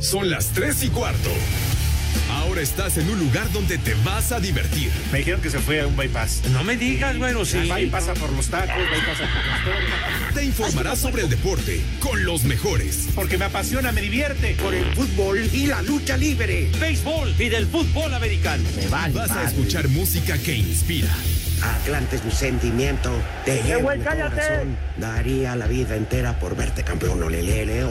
[0.00, 1.30] Son las 3 y cuarto.
[2.30, 4.90] Ahora estás en un lugar donde te vas a divertir.
[5.12, 6.42] Me dijeron que se fue a un bypass.
[6.52, 7.68] No me digas, bueno, sí.
[7.68, 11.28] Va y pasa por los tacos, va y pasa por los Te informarás sobre el
[11.28, 13.08] deporte con los mejores.
[13.14, 14.54] Porque me apasiona, me divierte.
[14.54, 16.70] Por el fútbol y la lucha libre.
[16.80, 18.64] Béisbol y del fútbol americano.
[18.76, 19.12] Me vale.
[19.12, 21.14] Vas a escuchar música que inspira.
[21.62, 23.12] Atlante es mi sentimiento.
[23.44, 24.76] Te llevo en mi corazón.
[24.96, 27.90] Daría la vida entera por verte campeón, olelele, oh.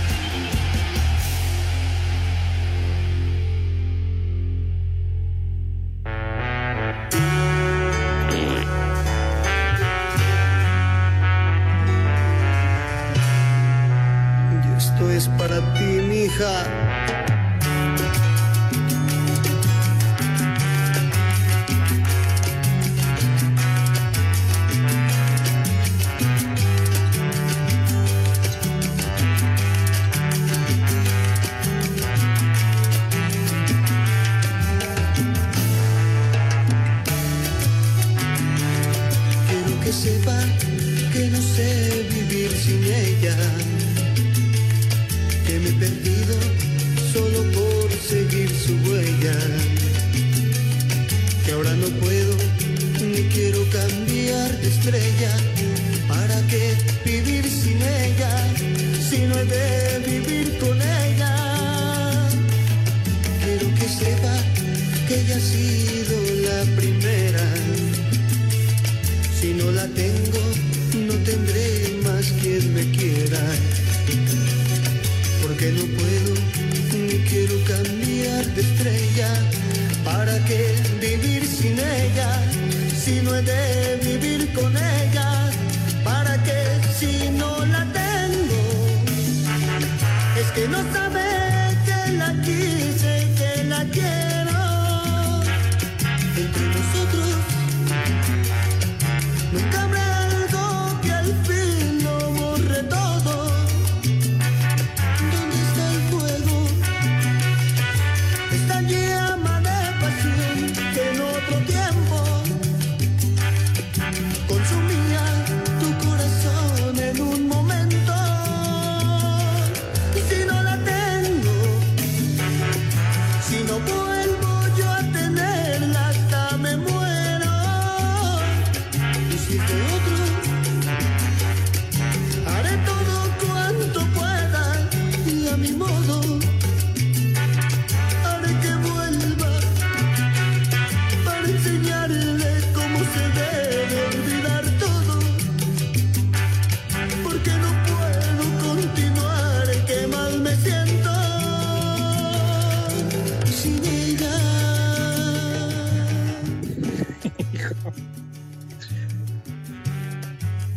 [54.81, 55.70] Estrella,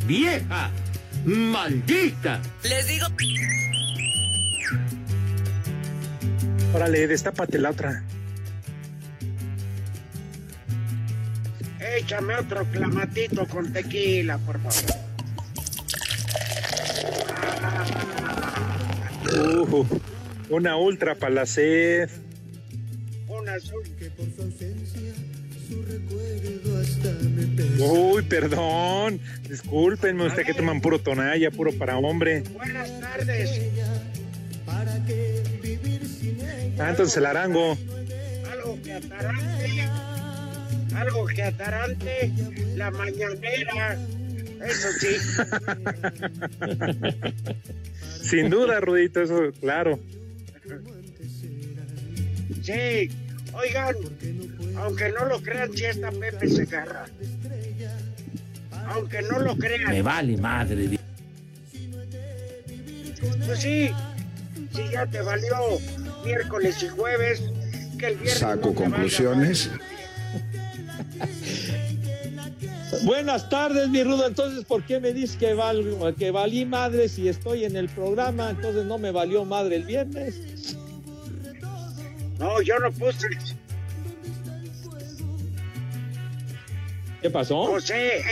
[0.06, 0.71] ¡Vieja!
[1.25, 2.41] ¡Maldita!
[2.62, 3.06] Les digo.
[6.75, 8.03] Órale, destápate la otra.
[12.04, 14.82] Échame otro clamatito con tequila, por favor.
[19.32, 19.87] Uh,
[20.50, 22.10] una ultra para la sed.
[23.26, 23.82] Un azul.
[23.98, 25.15] Que por su ausencia
[25.66, 27.82] su recuerdo hasta me pesa.
[27.82, 29.21] Uy, perdón.
[29.48, 32.42] Discúlpenme, usted que toman puro tonalla, puro para hombre.
[32.53, 33.62] Buenas tardes.
[34.66, 36.84] ¿Para qué vivir sin ella?
[36.84, 37.78] Ah, entonces el arango.
[38.53, 40.14] Algo que atarante.
[40.94, 42.32] Algo que atarante.
[42.77, 43.99] La mañanera.
[44.65, 45.16] Eso sí.
[48.28, 50.00] Sin duda, Rudito, eso, claro.
[52.62, 53.10] Sí.
[53.53, 53.94] Oigan,
[54.77, 57.07] aunque no lo crean, si está Pepe Segarra.
[58.86, 59.91] Aunque no lo crean.
[59.91, 60.98] Me vale madre.
[63.47, 63.91] Pues sí,
[64.74, 65.57] si ya te valió
[66.24, 67.42] miércoles y jueves,
[67.98, 68.39] que el viernes.
[68.39, 69.71] Saco no te valga conclusiones.
[73.03, 74.26] Buenas tardes, mi Rudo.
[74.26, 78.50] Entonces, ¿por qué me dices que, valgo, que valí madre si estoy en el programa?
[78.50, 80.76] Entonces no me valió madre el viernes.
[82.38, 83.28] No, yo no puse.
[87.22, 87.65] ¿Qué pasó?
[87.66, 88.22] José,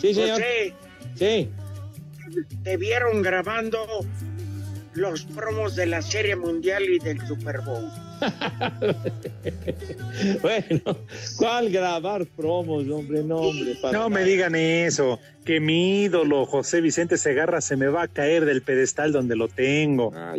[0.00, 0.40] Sí, señor.
[0.40, 0.74] José,
[1.16, 1.50] Sí.
[2.64, 3.86] te vieron grabando
[4.94, 7.90] los promos de la Serie Mundial y del Super Bowl.
[10.42, 10.98] bueno,
[11.36, 13.22] ¿cuál grabar promos, hombre?
[13.22, 13.76] No, hombre.
[13.80, 18.08] para No me digan eso, que mi ídolo José Vicente Segarra se me va a
[18.08, 20.12] caer del pedestal donde lo tengo.
[20.14, 20.34] Ah.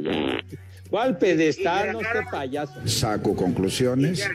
[0.90, 1.94] ¿Cuál pedestal?
[1.94, 2.74] No esté payaso.
[2.86, 4.28] Saco conclusiones.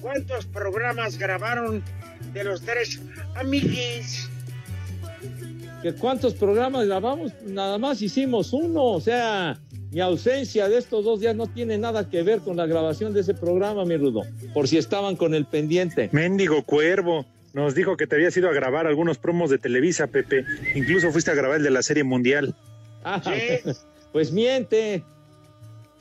[0.00, 1.82] ¿Cuántos programas grabaron
[2.32, 3.00] de los tres
[3.34, 4.30] amiguis?
[5.82, 7.32] ¿Que ¿Cuántos programas grabamos?
[7.44, 9.58] Nada más hicimos uno, o sea,
[9.92, 13.20] mi ausencia de estos dos días no tiene nada que ver con la grabación de
[13.20, 16.08] ese programa, mi Rudo, por si estaban con el pendiente.
[16.12, 17.26] Méndigo Cuervo.
[17.52, 20.44] Nos dijo que te habías ido a grabar algunos promos de Televisa, Pepe.
[20.74, 22.54] Incluso fuiste a grabar el de la Serie Mundial.
[23.02, 23.22] Ah,
[24.12, 25.02] pues miente,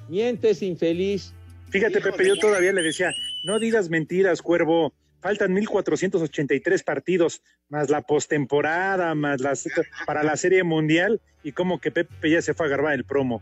[0.09, 1.33] mientes infeliz.
[1.69, 3.13] Fíjate, Pepe, yo todavía le decía,
[3.45, 4.93] no digas mentiras, Cuervo.
[5.25, 9.67] Faltan 1483 partidos, más la postemporada, más las
[10.05, 13.41] para la Serie Mundial, y como que Pepe ya se fue a grabar el promo.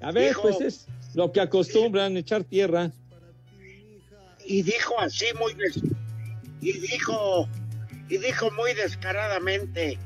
[0.00, 2.90] A ver, pues es lo que acostumbran, echar tierra.
[4.46, 5.54] Y dijo así muy
[6.62, 7.50] y dijo
[8.08, 9.98] y dijo muy descaradamente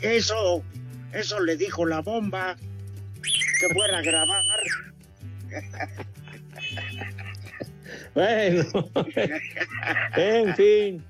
[0.00, 0.62] eso
[1.12, 2.54] eso le dijo la bomba
[3.58, 4.44] que fuera a grabar
[8.14, 8.64] Bueno,
[10.16, 11.02] en fin,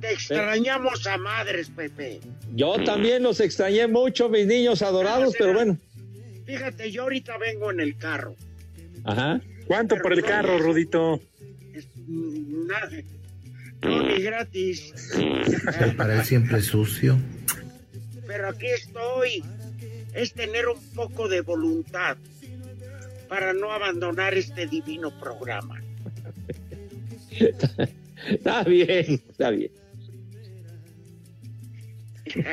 [0.00, 2.20] te extrañamos a madres Pepe
[2.54, 5.78] yo también los extrañé mucho, mis niños adorados, pero bueno.
[6.46, 8.34] fíjate yo ahorita vengo en el carro
[9.04, 9.40] Ajá.
[9.66, 11.20] ¿Cuánto por el carro, Rudito?
[11.74, 12.90] Es- mm, nada
[13.82, 14.92] no ni gratis
[15.96, 17.18] Para él siempre sucio.
[18.26, 19.42] pero aquí estoy.
[20.12, 22.16] Es tener un poco de voluntad
[23.30, 25.80] para no abandonar este divino programa.
[28.28, 29.70] Está bien, está bien.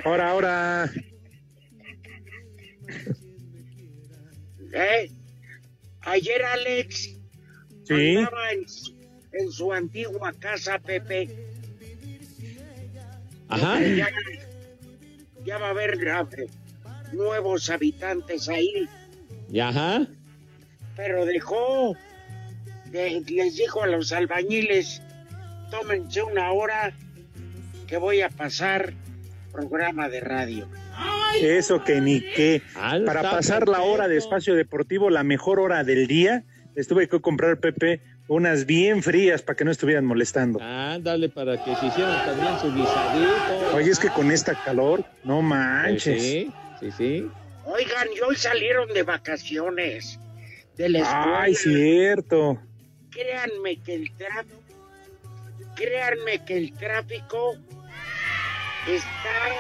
[0.06, 0.92] Ahora, ahora.
[4.74, 5.12] ¿Eh?
[6.02, 7.16] Ayer Alex
[7.84, 8.16] Sí.
[8.18, 8.96] andaba en, su-
[9.34, 11.28] en su antigua casa, Pepe.
[13.50, 13.82] Ajá.
[13.82, 14.08] Ya,
[15.46, 15.98] ya va a haber
[17.14, 18.88] nuevos habitantes ahí,
[19.52, 20.08] Y ajá.
[20.98, 21.96] Pero dejó,
[22.92, 25.02] de- les dijo a los albañiles,
[25.72, 26.92] tómense una hora
[27.88, 28.94] que voy a pasar
[29.54, 30.68] programa de radio.
[31.42, 32.62] Eso que ni qué.
[33.06, 36.44] Para pasar la hora de espacio deportivo, la mejor hora del día,
[36.76, 40.60] les tuve que comprar, Pepe, unas bien frías para que no estuvieran molestando.
[40.62, 43.76] Ándale, para que se hicieran también su guisadito.
[43.76, 46.22] Oye, es que con esta calor, no Pues manches.
[46.22, 47.28] Sí, sí, sí.
[47.66, 50.20] Oigan, y hoy salieron de vacaciones
[50.78, 51.42] de la escuela.
[51.42, 52.62] Ay, cierto.
[53.12, 54.62] Créanme que el tráfico,
[55.76, 57.56] créanme que el tráfico
[58.88, 59.56] está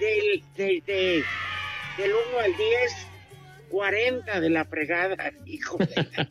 [0.00, 1.24] del, del, de-
[1.98, 3.06] del 1 al 10,
[3.70, 6.28] 40 de la fregada, hijo de la-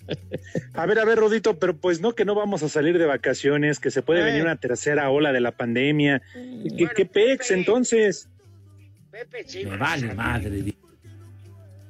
[0.82, 3.80] A ver, a ver, Rodito, pero pues no que no vamos a salir de vacaciones,
[3.80, 4.24] que se puede Eh.
[4.24, 6.22] venir una tercera ola de la pandemia.
[6.34, 6.40] ¿Qué,
[6.70, 7.60] Bueno, qué pex Pepe.
[7.60, 8.28] entonces?
[9.12, 10.16] Pepe sí Me va a vale salir.
[10.16, 10.74] madre,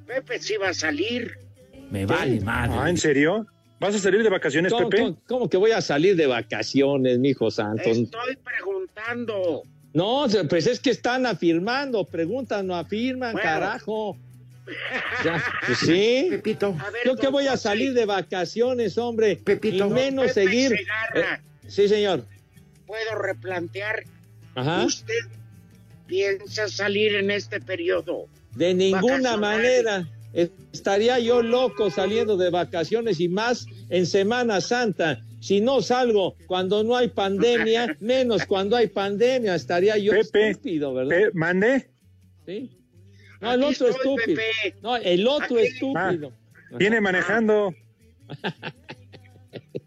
[0.06, 1.38] Pepe sí va a salir.
[1.94, 2.74] Me vale madre.
[2.76, 3.46] Ah, ¿en serio?
[3.80, 5.04] ¿Vas a salir de vacaciones, ¿Cómo, Pepe?
[5.04, 7.84] cómo- cómo que voy a salir de vacaciones, mijo santo?
[7.84, 9.62] Estoy preguntando.
[9.94, 13.48] No, pues es que están afirmando, preguntan, no afirman, Bueno.
[13.48, 14.18] carajo.
[15.26, 16.28] Ya, pues sí.
[16.30, 19.36] Pepito, A ver, Yo que voy a salir de vacaciones, hombre.
[19.36, 19.88] Pepito.
[19.88, 20.70] Y menos Pepe seguir.
[20.70, 22.26] Segarra, Eh, sí, señor.
[22.88, 24.04] puedo replantear.
[24.56, 24.84] Ajá.
[24.86, 25.14] ¿Usted
[26.08, 28.28] piensa salir en este periodo?
[28.56, 35.22] De ninguna manera estaría yo loco saliendo de vacaciones y más en Semana Santa.
[35.40, 40.94] Si no salgo cuando no hay pandemia, menos cuando hay pandemia, estaría yo Pepe, estúpido,
[40.94, 41.10] ¿verdad?
[41.10, 41.90] Pe- ¿Mande?
[42.46, 42.72] ¿Sí?
[43.42, 44.38] No, el otro estoy, estúpido.
[44.38, 44.76] Pepe.
[44.82, 45.68] No, el otro Aquí.
[45.68, 46.32] estúpido.
[46.78, 47.74] Viene manejando.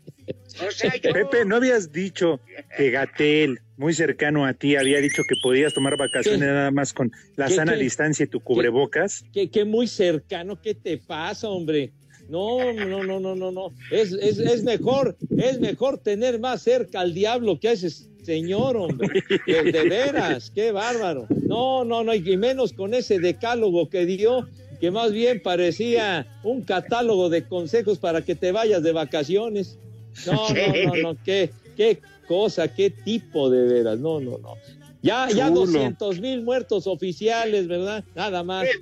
[0.66, 1.12] O sea, yo...
[1.12, 2.40] Pepe, ¿no habías dicho
[2.76, 6.46] que Gatel, muy cercano a ti, había dicho que podías tomar vacaciones ¿Qué?
[6.46, 7.80] nada más con la ¿Qué, sana qué?
[7.80, 9.24] distancia y tu cubrebocas?
[9.32, 11.92] Que, que muy cercano, ¿qué te pasa, hombre?
[12.28, 13.72] No, no, no, no, no, no.
[13.90, 17.90] Es, es, es mejor, es mejor tener más cerca al diablo que a ese
[18.24, 19.22] señor, hombre.
[19.46, 21.28] De, de veras, qué bárbaro.
[21.46, 24.48] No, no, no, y menos con ese decálogo que dio,
[24.80, 29.78] que más bien parecía un catálogo de consejos para que te vayas de vacaciones.
[30.24, 33.98] No, no, no, no, qué, qué cosa, qué tipo de veras.
[33.98, 34.54] No, no, no.
[35.02, 35.66] Ya, ya Chulo.
[35.66, 38.04] 200 mil muertos oficiales, ¿verdad?
[38.14, 38.66] Nada más.
[38.66, 38.72] que,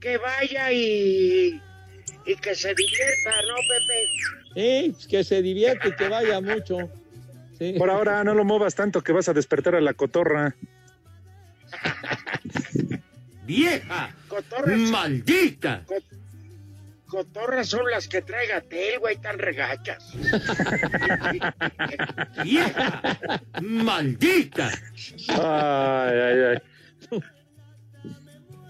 [0.00, 1.60] que vaya y,
[2.26, 4.06] y que se divierta, ¿no, Pepe?
[4.54, 6.78] Sí, pues que se divierte y que vaya mucho.
[7.58, 7.74] Sí.
[7.78, 10.54] Por ahora no lo muevas tanto que vas a despertar a la cotorra.
[13.44, 14.14] ¡Vieja!
[14.28, 15.84] Cotorra, ¡Maldita!
[17.12, 20.02] Cotorras son las que trae Gatel, güey, tan regachas.
[22.42, 23.02] ¡Vieja!
[23.60, 24.70] ¡Maldita!
[25.28, 26.58] Ay, ay, ay.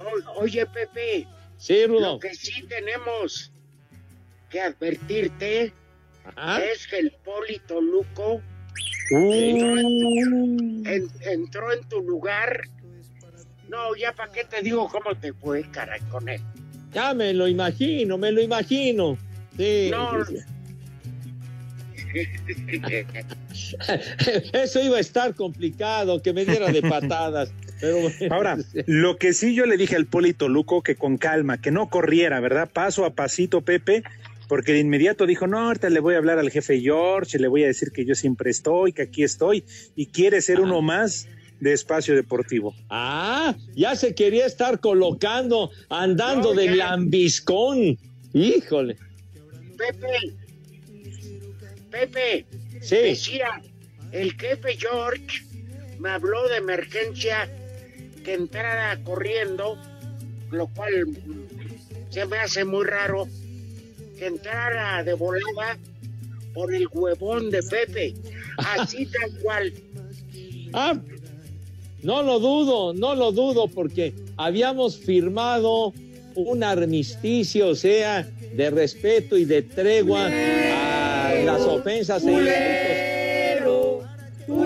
[0.00, 2.18] O- oye, Pepe, Sí, lo Rudo.
[2.18, 3.52] que sí tenemos
[4.50, 5.72] que advertirte
[6.34, 6.64] Ajá.
[6.64, 8.42] es que el Polito Luco
[9.10, 9.76] Uh,
[10.86, 12.62] en- entró en tu lugar.
[13.68, 16.40] No, ya para qué te digo cómo te fue, caray, con él.
[16.92, 19.16] Ya me lo imagino, me lo imagino.
[19.56, 19.88] Sí.
[19.90, 20.24] No.
[20.24, 20.36] sí,
[22.12, 23.76] sí.
[24.52, 27.52] Eso iba a estar complicado, que me diera de patadas.
[27.80, 28.34] Pero bueno.
[28.34, 31.88] Ahora, lo que sí yo le dije al Polito Luco que con calma, que no
[31.88, 32.70] corriera, ¿verdad?
[32.70, 34.02] Paso a pasito, Pepe,
[34.48, 37.48] porque de inmediato dijo, no, ahorita le voy a hablar al jefe George, y le
[37.48, 39.64] voy a decir que yo siempre estoy, que aquí estoy,
[39.96, 41.26] y quiere ser uno más
[41.62, 42.74] de espacio deportivo.
[42.90, 47.96] Ah, ya se quería estar colocando, andando No, de lambiscón.
[48.34, 48.96] Híjole.
[49.78, 50.34] Pepe,
[51.88, 52.46] Pepe,
[52.80, 52.96] Sí.
[52.96, 53.62] decía,
[54.10, 55.44] el jefe George
[56.00, 57.48] me habló de emergencia
[58.24, 59.78] que entrara corriendo,
[60.50, 61.16] lo cual
[62.10, 63.28] se me hace muy raro,
[64.18, 65.78] que entrara de volada
[66.54, 68.14] por el huevón de Pepe,
[68.56, 69.72] así tal cual.
[70.74, 70.98] Ah,
[72.02, 75.92] no lo dudo, no lo dudo, porque habíamos firmado
[76.34, 84.04] un armisticio, o sea, de respeto y de tregua a las ofensas e insultos.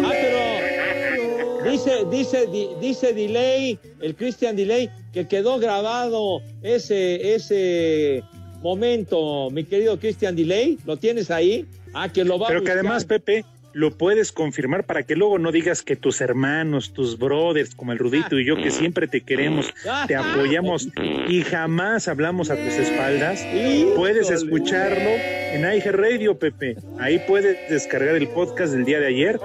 [0.04, 8.22] Ah, pero dice, dice, di- dice Delay, el Christian Delay, que quedó grabado ese, ese
[8.62, 11.66] momento, mi querido Christian Delay, ¿lo tienes ahí?
[11.92, 13.44] Ah, que lo va a Pero que además, Pepe,
[13.76, 17.98] lo puedes confirmar para que luego no digas que tus hermanos, tus brothers, como el
[17.98, 19.66] Rudito y yo, que siempre te queremos,
[20.08, 20.88] te apoyamos
[21.28, 23.46] y jamás hablamos a tus espaldas,
[23.94, 26.78] puedes escucharlo en IG Radio, Pepe.
[26.98, 29.38] Ahí puedes descargar el podcast del día de ayer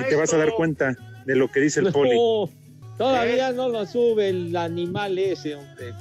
[0.00, 2.16] y te vas a dar cuenta de lo que dice el poli.
[2.16, 2.48] No,
[2.96, 5.92] todavía no lo sube el animal ese, hombre.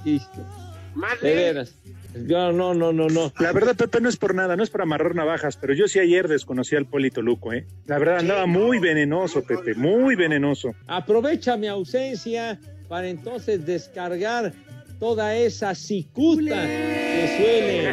[0.96, 1.76] Madre, De veras.
[2.16, 3.34] Yo, no, no, no, no.
[3.40, 6.00] La verdad, Pepe, no es por nada, no es para amarrar navajas, pero yo sí
[6.00, 7.66] ayer desconocí al Polito Luco, ¿eh?
[7.88, 10.76] La verdad, andaba muy venenoso, Pepe, muy venenoso.
[10.88, 14.54] Aprovecha mi ausencia para entonces descargar
[15.00, 17.90] toda esa cicuta que suele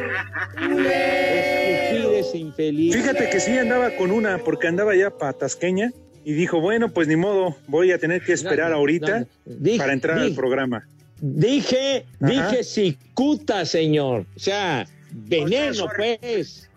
[1.06, 2.94] escupir ese infeliz.
[2.96, 5.90] Fíjate que sí andaba con una, porque andaba ya patasqueña
[6.24, 9.26] y dijo, bueno, pues ni modo, voy a tener que esperar No, no, ahorita no,
[9.46, 10.86] dije- para entrar al programa.
[11.20, 12.30] Dije, Ajá.
[12.50, 14.26] dije cicuta, señor.
[14.36, 16.70] O sea, veneno, O sea, pues.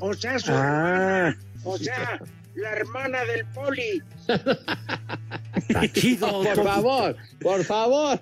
[0.00, 1.34] o sea, su- Ah,
[1.64, 2.20] o sea,
[2.54, 4.02] la hermana del poli.
[5.94, 6.42] Chido.
[6.42, 8.20] Por favor, por favor.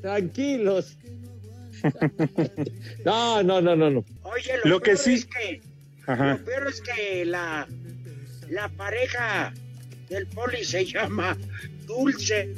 [0.00, 0.96] Tranquilos.
[3.04, 4.04] No, no, no, no, no.
[4.22, 5.60] Oye, lo, Lo que sí- es que
[6.06, 6.34] ajá.
[6.34, 7.66] Lo peor es que la,
[8.48, 9.52] la pareja
[10.08, 11.36] del poli se llama
[11.86, 12.54] Dulce.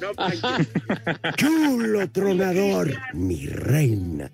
[0.00, 0.12] No.
[1.36, 4.30] Chulo tronador, mi reina.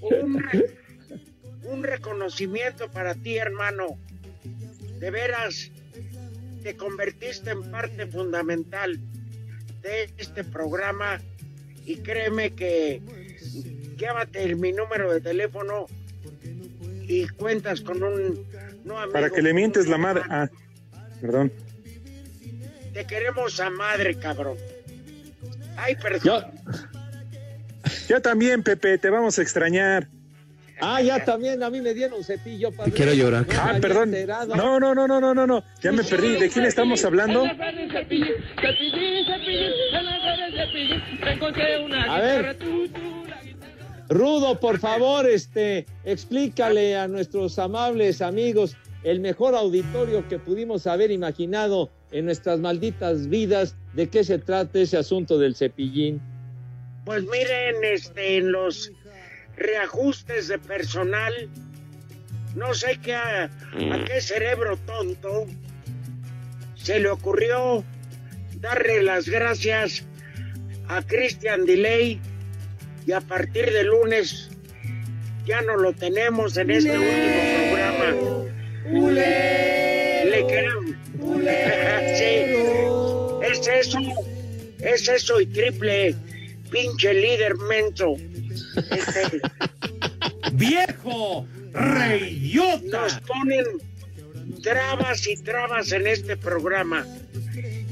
[0.00, 0.76] un, re-
[1.64, 3.98] un reconocimiento para ti, hermano.
[4.98, 5.70] De veras,
[6.62, 9.00] te convertiste en parte fundamental
[9.82, 11.20] de este programa
[11.86, 13.00] y créeme que
[13.96, 15.86] llévate mi número de teléfono
[17.08, 18.46] y cuentas con un...
[18.84, 20.22] no amigo, Para que le mientes la madre.
[20.28, 20.48] Ah,
[21.20, 21.50] perdón.
[22.92, 24.56] Te queremos a madre, cabrón.
[25.76, 26.20] Ay, perdón.
[26.24, 26.42] Yo,
[28.08, 30.08] Yo también, Pepe, te vamos a extrañar.
[30.80, 32.72] ah, ya también a mí me dieron cepillo.
[32.72, 32.92] padre.
[32.92, 33.46] quiero llorar.
[33.46, 34.08] No Ah, perdón.
[34.14, 34.54] enterado.
[34.56, 35.64] No, no, no, no, no, no, no.
[35.82, 36.36] Ya me perdí.
[36.36, 37.44] ¿De quién estamos hablando?
[42.08, 42.56] A ver.
[44.08, 51.12] Rudo, por favor, este, explícale a nuestros amables amigos el mejor auditorio que pudimos haber
[51.12, 56.20] imaginado en nuestras malditas vidas de qué se trata ese asunto del cepillín.
[57.04, 58.92] Pues miren, este, en los
[59.56, 61.48] reajustes de personal,
[62.54, 65.46] no sé qué a, a qué cerebro tonto
[66.74, 67.84] se le ocurrió
[68.60, 70.04] darle las gracias
[70.88, 72.20] a Christian Delay
[73.06, 74.50] y a partir de lunes
[75.46, 78.50] ya no lo tenemos en este último programa.
[80.24, 80.90] Le queremos.
[82.16, 82.56] Sí.
[83.42, 83.98] Es eso,
[84.78, 86.14] es eso y triple
[86.70, 88.16] pinche líder menso.
[88.76, 89.40] Este,
[90.52, 91.46] ¡Viejo!
[91.72, 93.02] ¡Reyota!
[93.02, 93.64] nos ponen
[94.62, 97.06] trabas y trabas en este programa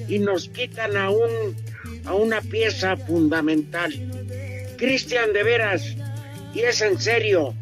[0.08, 1.56] y nos quitan a un
[2.04, 3.92] a una pieza fundamental.
[4.76, 5.97] Cristian, de veras,
[6.54, 7.54] Y es en serio.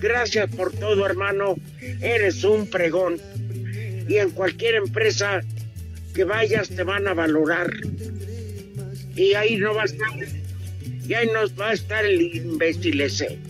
[0.00, 1.56] Gracias por todo, hermano.
[2.00, 3.20] Eres un pregón.
[4.10, 5.40] Y en cualquier empresa
[6.12, 7.70] que vayas te van a valorar.
[9.14, 10.10] Y ahí no va a estar,
[11.06, 13.38] y ahí nos va a estar el imbécil ese.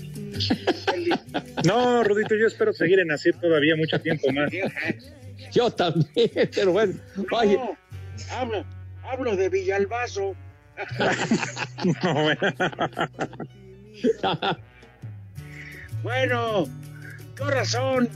[1.64, 4.50] No, Rudito, yo espero seguir en así todavía mucho tiempo más.
[5.52, 6.94] Yo también, pero bueno.
[7.32, 7.58] Oye,
[8.30, 8.64] hablo,
[9.02, 10.34] hablo de Villalbazo.
[12.02, 12.40] No, bueno.
[16.02, 16.66] Bueno,
[17.36, 18.08] corazón.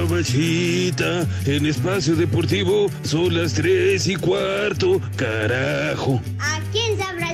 [0.00, 6.22] Mamachita, en espacio deportivo son las tres y cuarto, carajo.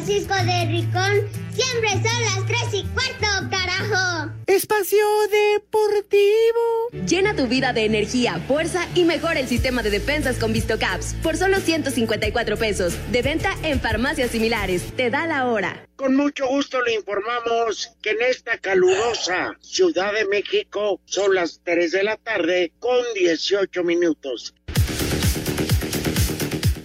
[0.06, 4.30] Francisco de Ricón siempre son las tres y cuarto, carajo.
[4.46, 7.04] Espacio Deportivo.
[7.08, 11.36] Llena tu vida de energía, fuerza y mejora el sistema de defensas con VistoCaps por
[11.36, 12.96] solo 154 pesos.
[13.10, 14.92] De venta en farmacias similares.
[14.94, 15.84] Te da la hora.
[15.96, 21.90] Con mucho gusto le informamos que en esta calurosa Ciudad de México son las 3
[21.90, 24.54] de la tarde con 18 minutos.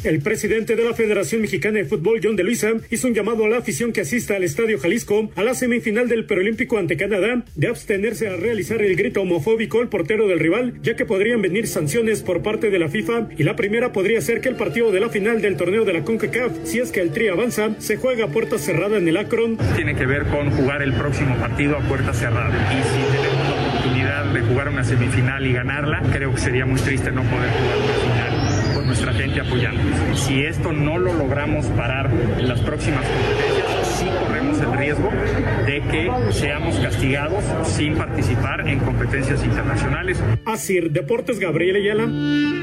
[0.03, 3.49] El presidente de la Federación Mexicana de Fútbol, John de Luisa, hizo un llamado a
[3.49, 7.67] la afición que asista al Estadio Jalisco a la semifinal del Preolímpico ante Canadá de
[7.67, 12.23] abstenerse a realizar el grito homofóbico al portero del rival, ya que podrían venir sanciones
[12.23, 15.09] por parte de la FIFA y la primera podría ser que el partido de la
[15.09, 18.29] final del torneo de la CONCACAF, si es que el Tri avanza, se juega a
[18.29, 19.59] puerta cerrada en el Akron.
[19.75, 22.55] Tiene que ver con jugar el próximo partido a puerta cerrada.
[22.73, 26.81] Y si tenemos la oportunidad de jugar una semifinal y ganarla, creo que sería muy
[26.81, 28.40] triste no poder jugar una final
[28.85, 30.19] nuestra gente apoyándonos.
[30.19, 35.09] Si esto no lo logramos parar en las próximas competencias, sí corremos el riesgo
[35.65, 40.21] de que seamos castigados sin participar en competencias internacionales.
[40.45, 42.60] Asir Deportes Gabriel Ayala.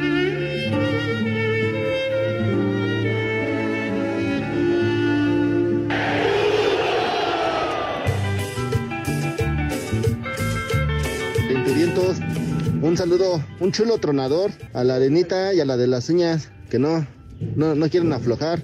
[12.88, 16.78] Un saludo, un chulo tronador a la arenita y a la de las uñas que
[16.78, 17.06] no,
[17.54, 18.62] no, no quieren aflojar.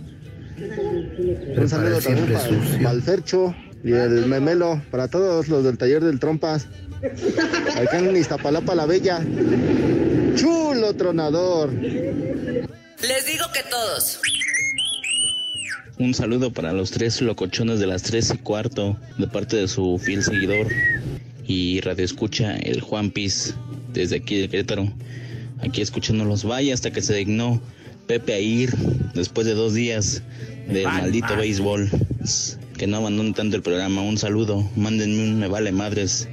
[1.57, 6.19] Un saludo también para el Malfercho y el Memelo, para todos los del taller del
[6.21, 6.67] Trompas.
[7.77, 9.21] Acá en Iztapalapa la Bella.
[10.37, 11.73] Chulo tronador.
[11.73, 14.21] Les digo que todos.
[15.99, 19.99] Un saludo para los tres locochones de las tres y cuarto, de parte de su
[19.99, 20.67] fiel seguidor
[21.47, 23.55] y radio escucha el Juan Piz,
[23.95, 24.93] desde aquí de Querétaro.
[25.61, 27.61] Aquí escuchándolos, vaya hasta que se dignó
[28.07, 28.71] Pepe a ir
[29.15, 30.23] después de dos días
[30.69, 31.41] del vale maldito madre.
[31.41, 31.91] béisbol.
[32.77, 34.03] Que no abandonen tanto el programa.
[34.03, 36.29] Un saludo, mándenme un me vale madres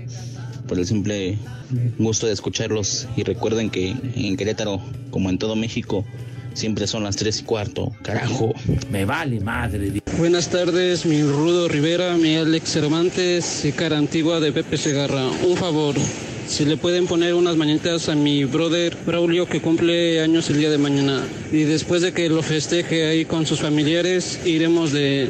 [0.67, 1.37] por el simple
[1.97, 3.07] gusto de escucharlos.
[3.15, 6.03] Y recuerden que en Querétaro, como en todo México,
[6.53, 7.91] siempre son las tres y cuarto.
[8.01, 8.53] Carajo.
[8.91, 10.01] Me vale madre.
[10.17, 15.27] Buenas tardes, mi Rudo Rivera, mi Alex Cervantes y cara antigua de Pepe Segarra.
[15.47, 15.95] Un favor,
[16.51, 20.69] si le pueden poner unas mañanitas a mi brother Braulio que cumple años el día
[20.69, 21.23] de mañana.
[21.51, 25.29] Y después de que lo festeje ahí con sus familiares, iremos de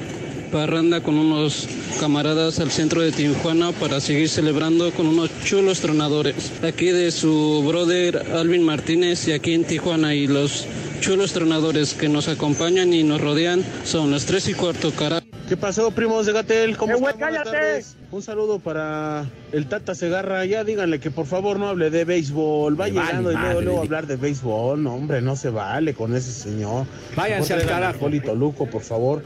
[0.52, 1.68] parranda con unos
[2.00, 6.52] camaradas al centro de Tijuana para seguir celebrando con unos chulos tronadores.
[6.64, 10.66] Aquí de su brother Alvin Martínez y aquí en Tijuana y los
[11.02, 15.26] chulos tronadores que nos acompañan y nos rodean son las tres y cuarto, carajo.
[15.48, 16.76] ¿Qué pasó, primos de Gatel?
[16.78, 17.20] ¿Cómo Eh, están?
[17.20, 17.52] Cállate.
[17.52, 17.96] tardes.
[18.12, 20.44] Un saludo para el Tata Segarra.
[20.46, 22.74] Ya díganle que por favor no hable de béisbol.
[22.74, 24.84] Va vale llegando y luego, luego hablar de béisbol.
[24.84, 26.86] No, hombre, no se vale con ese señor.
[27.16, 28.00] Váyanse al carajo.
[28.00, 29.24] Polito Luco, por favor.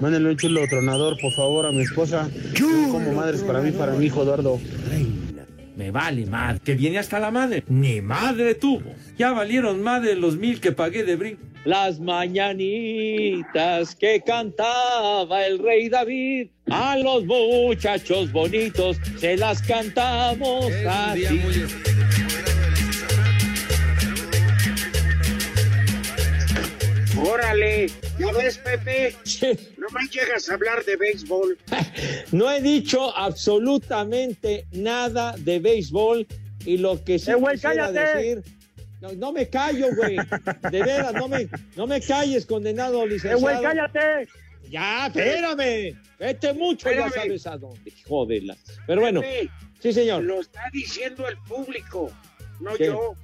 [0.00, 2.28] Mándenle un chulo tronador, por favor, a mi esposa.
[2.92, 4.60] Como madres para mí, para mi hijo Eduardo.
[5.74, 6.60] Me vale madre.
[6.64, 7.64] Que viene hasta la madre.
[7.66, 8.94] Ni madre tuvo.
[9.16, 11.42] Ya valieron madre los mil que pagué de brinco.
[11.64, 21.40] Las mañanitas que cantaba el rey David, a los muchachos bonitos se las cantamos así.
[27.20, 27.86] Órale,
[28.18, 29.14] ¿ya ves, Pepe?
[29.76, 31.58] No me llegas a hablar de béisbol.
[32.32, 36.26] No he dicho absolutamente nada de béisbol
[36.66, 38.16] y lo que sí Eh, güey, quisiera cállate.
[38.18, 38.42] decir.
[39.00, 40.16] No, no me callo, güey.
[40.70, 43.38] De veras, no me, no me calles, condenado licenciado.
[43.38, 44.28] Eh, güey, cállate.
[44.70, 45.96] Ya, espérame.
[46.18, 47.12] Vete mucho, ya Espérame.
[47.38, 47.92] sabes a dónde.
[48.06, 48.56] Jódela.
[48.86, 49.22] Pero bueno,
[49.80, 50.24] sí, señor.
[50.24, 52.10] Lo está diciendo el público,
[52.60, 52.86] no ¿Qué?
[52.86, 53.14] yo.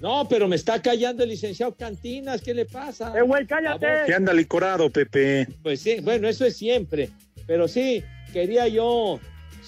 [0.00, 2.40] No, pero me está callando el licenciado Cantinas.
[2.40, 3.12] ¿Qué le pasa?
[3.18, 3.86] Eh, güey, cállate.
[4.06, 5.48] Que anda licorado, Pepe.
[5.62, 7.10] Pues sí, bueno, eso es siempre.
[7.46, 9.18] Pero sí, quería yo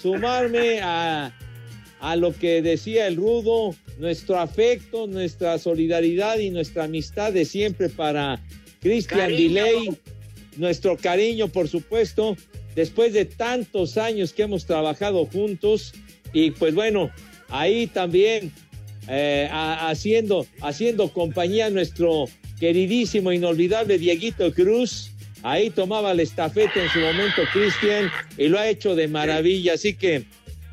[0.01, 1.33] sumarme a,
[1.99, 7.89] a lo que decía el Rudo, nuestro afecto, nuestra solidaridad y nuestra amistad de siempre
[7.89, 8.39] para
[8.79, 9.63] Christian Cariño.
[10.61, 12.37] Nuestro cariño, por supuesto,
[12.75, 15.91] después de tantos años que hemos trabajado juntos.
[16.33, 17.09] Y pues bueno,
[17.49, 18.51] ahí también
[19.07, 22.25] eh, a- haciendo, haciendo compañía a nuestro
[22.59, 25.11] queridísimo, inolvidable Dieguito Cruz.
[25.41, 29.73] Ahí tomaba la estafeta en su momento Cristian y lo ha hecho de maravilla.
[29.73, 30.25] Así que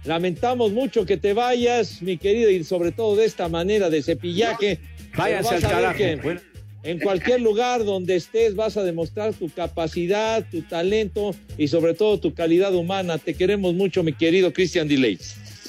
[0.05, 4.79] lamentamos mucho que te vayas, mi querido, y sobre todo de esta manera de cepillaje.
[5.17, 5.97] Vas al carajo.
[5.97, 6.41] que Bueno.
[6.83, 12.21] En cualquier lugar donde estés vas a demostrar tu capacidad, tu talento y sobre todo
[12.21, 13.19] tu calidad humana.
[13.19, 15.19] Te queremos mucho, mi querido Cristian Delay.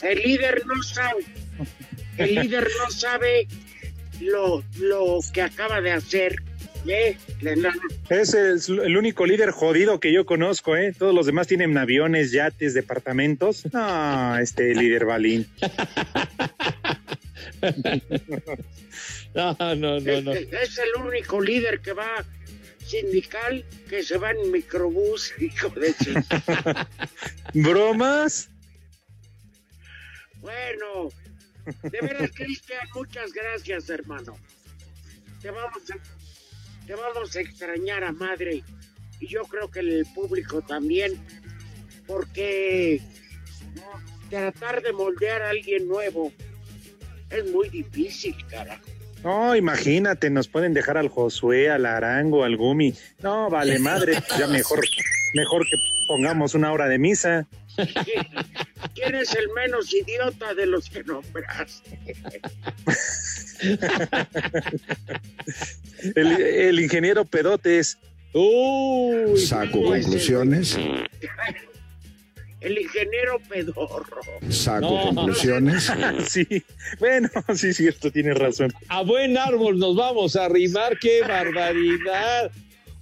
[0.03, 1.25] El líder no sabe,
[2.17, 3.47] el líder no sabe
[4.21, 6.35] lo, lo que acaba de hacer.
[6.87, 7.17] ¿eh?
[8.09, 10.93] Es el, el único líder jodido que yo conozco, ¿eh?
[10.97, 13.63] Todos los demás tienen aviones, yates, departamentos.
[13.73, 15.47] No, este líder Balín.
[19.59, 20.33] No, no, no, no.
[20.33, 22.25] Es, es el único líder que va
[22.89, 25.93] sindical que se va en microbús, hijo de
[27.53, 28.49] ¿Bromas?
[30.37, 31.09] Bueno,
[31.83, 34.37] de veras, Cristian, muchas gracias, hermano.
[35.41, 38.63] Te vamos a, te vamos a extrañar a madre.
[39.19, 41.21] Y yo creo que el público también.
[42.07, 43.01] Porque
[44.29, 46.33] tratar de moldear a alguien nuevo
[47.29, 48.98] es muy difícil, carajo.
[49.23, 52.93] No, imagínate, nos pueden dejar al Josué, al Arango, al Gumi.
[53.21, 54.79] No, vale madre, ya mejor,
[55.33, 55.75] mejor que
[56.07, 57.47] pongamos una hora de misa.
[58.95, 61.99] ¿Quién es el menos idiota de los que nombraste?
[66.15, 67.97] El, el ingeniero Pedotes.
[68.33, 70.77] Uy, Saco conclusiones.
[72.61, 74.21] El ingeniero pedorro.
[74.49, 75.03] Saco No.
[75.15, 75.91] conclusiones.
[76.27, 76.45] sí,
[76.99, 78.73] bueno, sí, cierto, tienes razón.
[78.89, 82.51] A buen árbol nos vamos a arrimar, qué barbaridad.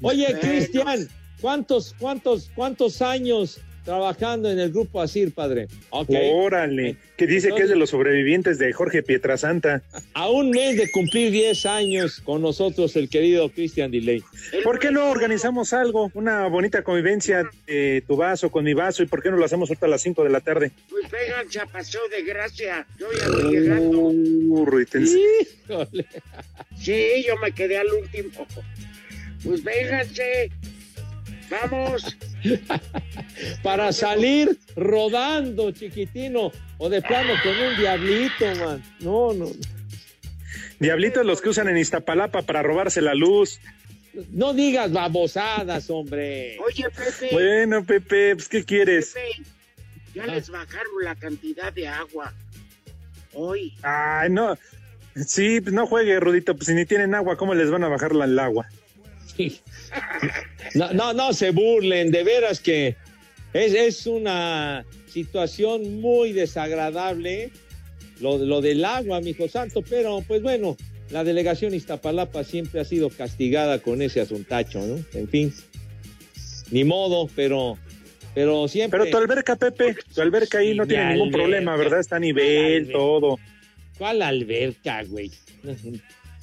[0.01, 0.39] Oye, Bueno.
[0.41, 1.07] Cristian,
[1.41, 5.69] ¿cuántos, cuántos, cuántos años trabajando en el grupo Asir, padre?
[5.91, 6.09] Ok.
[6.33, 9.81] Órale, que dice que es de los sobrevivientes de Jorge Pietrasanta.
[10.13, 14.21] A un mes de cumplir 10 años con nosotros, el querido Cristian Delay.
[14.65, 16.11] ¿Por qué no organizamos algo?
[16.15, 19.03] Una bonita convivencia de tu vaso con mi vaso.
[19.03, 20.73] ¿Y por qué no lo hacemos ahorita a las 5 de la tarde?
[20.89, 22.85] Pues vénganse a Paseo de Gracia.
[22.99, 23.99] Yo ya voy llegando.
[23.99, 24.81] Uh.
[25.69, 26.05] Híjole.
[26.77, 28.45] Sí, yo me quedé al último.
[29.45, 30.51] Pues vénganse.
[31.49, 32.17] Vamos.
[33.63, 38.83] Para salir rodando, chiquitino, o de plano con un diablito, man.
[38.99, 39.47] No, no.
[40.79, 43.59] Diablitos los que usan en Iztapalapa para robarse la luz.
[44.31, 46.57] No digas babosadas, hombre.
[46.65, 47.29] Oye, Pepe.
[47.31, 49.13] Bueno, Pepe, pues, ¿qué quieres?
[49.13, 49.49] Pepe,
[50.13, 52.33] ya les bajaron la cantidad de agua.
[53.33, 53.73] Hoy.
[53.83, 54.57] Ay, no.
[55.25, 56.55] Sí, pues no juegue, Rudito.
[56.55, 58.67] Pues si ni tienen agua, ¿cómo les van a bajar la, el agua?
[60.75, 62.95] No, no, no se burlen, de veras que
[63.53, 67.51] es, es una situación muy desagradable
[68.19, 70.75] lo, lo del agua, mi hijo santo, pero pues bueno,
[71.09, 75.03] la delegación Iztapalapa siempre ha sido castigada con ese asuntacho, ¿no?
[75.13, 75.53] En fin,
[76.71, 77.77] ni modo, pero,
[78.33, 78.99] pero siempre.
[78.99, 81.99] Pero tu alberca, Pepe, tu alberca ahí no tiene ningún problema, ¿verdad?
[81.99, 83.39] Está a nivel, todo.
[83.97, 85.31] ¿Cuál alberca, güey?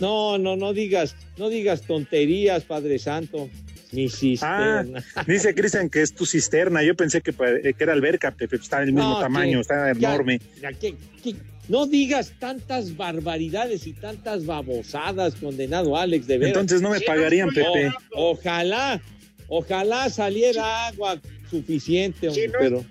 [0.00, 3.48] No, no, no digas, no digas tonterías, Padre Santo.
[3.92, 5.04] Mi Ah, cisterna.
[5.28, 6.83] dice Cristian que es tu cisterna.
[6.83, 7.33] Yo pensé que,
[7.78, 8.57] era alberca, Pepe.
[8.57, 10.40] Está del mismo No, tamaño, que- está enorme.
[10.61, 11.37] ya que- que-
[11.68, 16.50] no digas tantas barbaridades y tantas babosadas, condenado Alex, de veras.
[16.57, 17.88] Entonces no me pagarían, Pepe.
[18.16, 19.00] O- ojalá,
[19.48, 22.85] ojalá saliera agua suficiente, hombre, Si no- pero.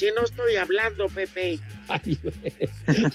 [0.00, 1.58] Si no estoy hablando, Pepe.
[1.88, 2.18] Ay,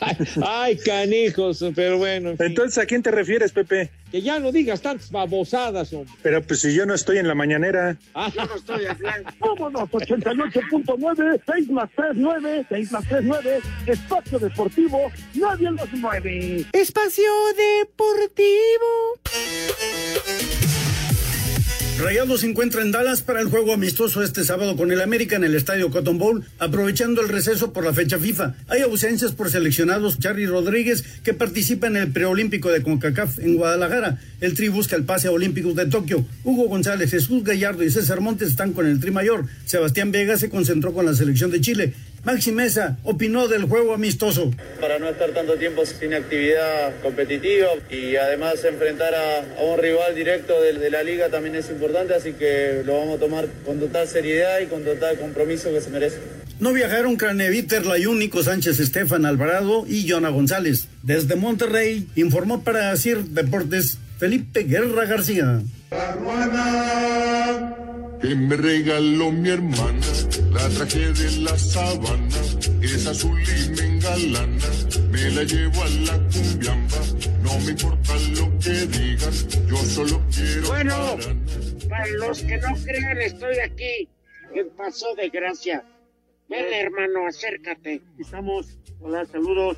[0.02, 2.30] ay, ay, canijos, pero bueno.
[2.30, 2.46] en fin.
[2.46, 3.90] Entonces, ¿a quién te refieres, Pepe?
[4.12, 6.14] que ya no digas tantas babosadas, hombre.
[6.22, 7.98] Pero pues si yo no estoy en la mañanera.
[8.14, 9.32] Ah, Yo no estoy hablando.
[9.40, 16.66] Vámonos, 88.9, 6 más 3, 9, 6 más 3, 9, Espacio Deportivo, nadie los mueve.
[16.72, 19.20] Espacio Deportivo.
[21.98, 25.46] Rayados se encuentra en Dallas para el juego amistoso este sábado con el América en
[25.46, 28.54] el estadio Cotton Bowl, aprovechando el receso por la fecha FIFA.
[28.68, 34.20] Hay ausencias por seleccionados Charly Rodríguez, que participa en el preolímpico de CONCACAF en Guadalajara.
[34.42, 36.26] El Tri busca el pase a Olímpicos de Tokio.
[36.44, 39.46] Hugo González, Jesús Gallardo y César Montes están con el Tri Mayor.
[39.66, 41.94] Sebastián Vega se concentró con la selección de Chile.
[42.26, 44.52] Maxi Mesa opinó del juego amistoso.
[44.82, 50.16] para no estar tanto tiempo sin actividad competitiva y además enfrentar a, a un rival
[50.16, 53.80] directo de, de la liga también es importante, así que lo vamos a tomar con
[53.80, 56.18] total seriedad y con total compromiso que se merece.
[56.60, 60.88] No viajaron Craneviter, Layúnico, Sánchez Estefan Alvarado y Jonah González.
[61.04, 65.62] Desde Monterrey informó para CIR Deportes Felipe Guerra García.
[65.92, 67.76] La ruana
[68.22, 70.06] que me regaló mi hermana.
[70.52, 72.42] La traje de la sabana,
[72.82, 74.68] es azul y me engalana.
[75.12, 76.98] Me la llevo a la cumbiamba,
[77.44, 79.34] no me importa lo que digan,
[79.68, 80.68] yo solo quiero.
[80.68, 81.18] Bueno,
[81.90, 84.10] para los que no crean, estoy aquí
[84.54, 85.84] en Paso de Gracia.
[86.48, 88.02] Ven, hermano, acércate.
[88.20, 88.78] Estamos.
[89.02, 89.78] Hola, saludos.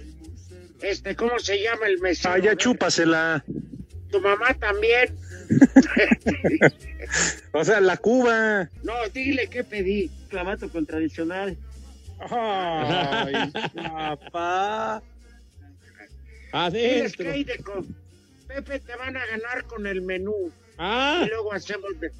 [0.82, 2.34] Este, ¿cómo se llama el mesero?
[2.36, 3.43] Ah, ya chúpasela.
[4.12, 5.15] Tu mamá también.
[7.53, 8.69] O sea, la Cuba.
[8.83, 10.10] No, dile qué pedí.
[10.29, 11.57] Clamato con tradicional.
[12.19, 13.33] Ay,
[13.75, 15.01] papá.
[16.51, 17.25] Adentro.
[17.25, 17.95] que de con...
[18.47, 20.51] Pepe, te van a ganar con el menú.
[20.77, 21.23] Ah.
[21.25, 21.99] Y luego hacemos...
[21.99, 22.12] de-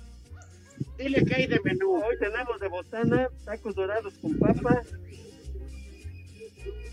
[0.98, 2.04] Dile que hay de menú.
[2.04, 4.82] Hoy tenemos de botana, tacos dorados con papa.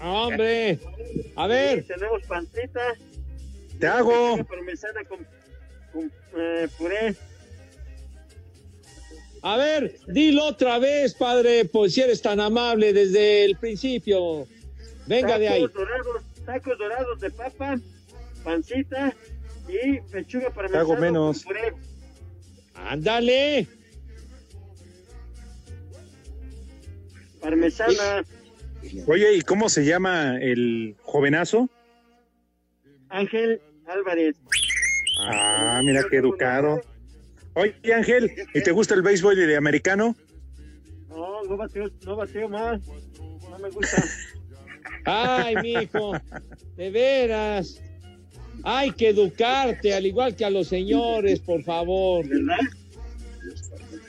[0.00, 0.78] Hombre.
[1.36, 1.86] A ver.
[1.86, 2.80] tenemos pancita.
[3.78, 4.44] Te hago.
[4.44, 5.26] Parmesana con
[6.36, 7.16] eh, puré.
[9.42, 14.46] A ver, dilo otra vez, padre, pues si eres tan amable desde el principio.
[15.06, 15.62] Venga de ahí.
[15.62, 17.78] Tacos dorados, tacos dorados de papa,
[18.42, 19.14] pancita
[19.68, 21.44] y pechuga parmesana hago menos.
[21.44, 21.74] con puré.
[22.74, 23.68] Ándale.
[27.40, 28.24] Parmesana.
[29.06, 31.68] Oye, ¿y cómo se llama el jovenazo?
[33.10, 34.36] Ángel Álvarez.
[35.18, 36.80] Ah, mira qué educado.
[37.54, 40.16] Oye, Ángel, ¿y te gusta el béisbol y de americano?
[41.08, 42.80] No, no bateo, no bateo más.
[43.48, 44.02] No me gusta.
[45.04, 46.12] Ay, mijo,
[46.76, 47.80] de veras.
[48.64, 52.24] Hay que educarte, al igual que a los señores, por favor.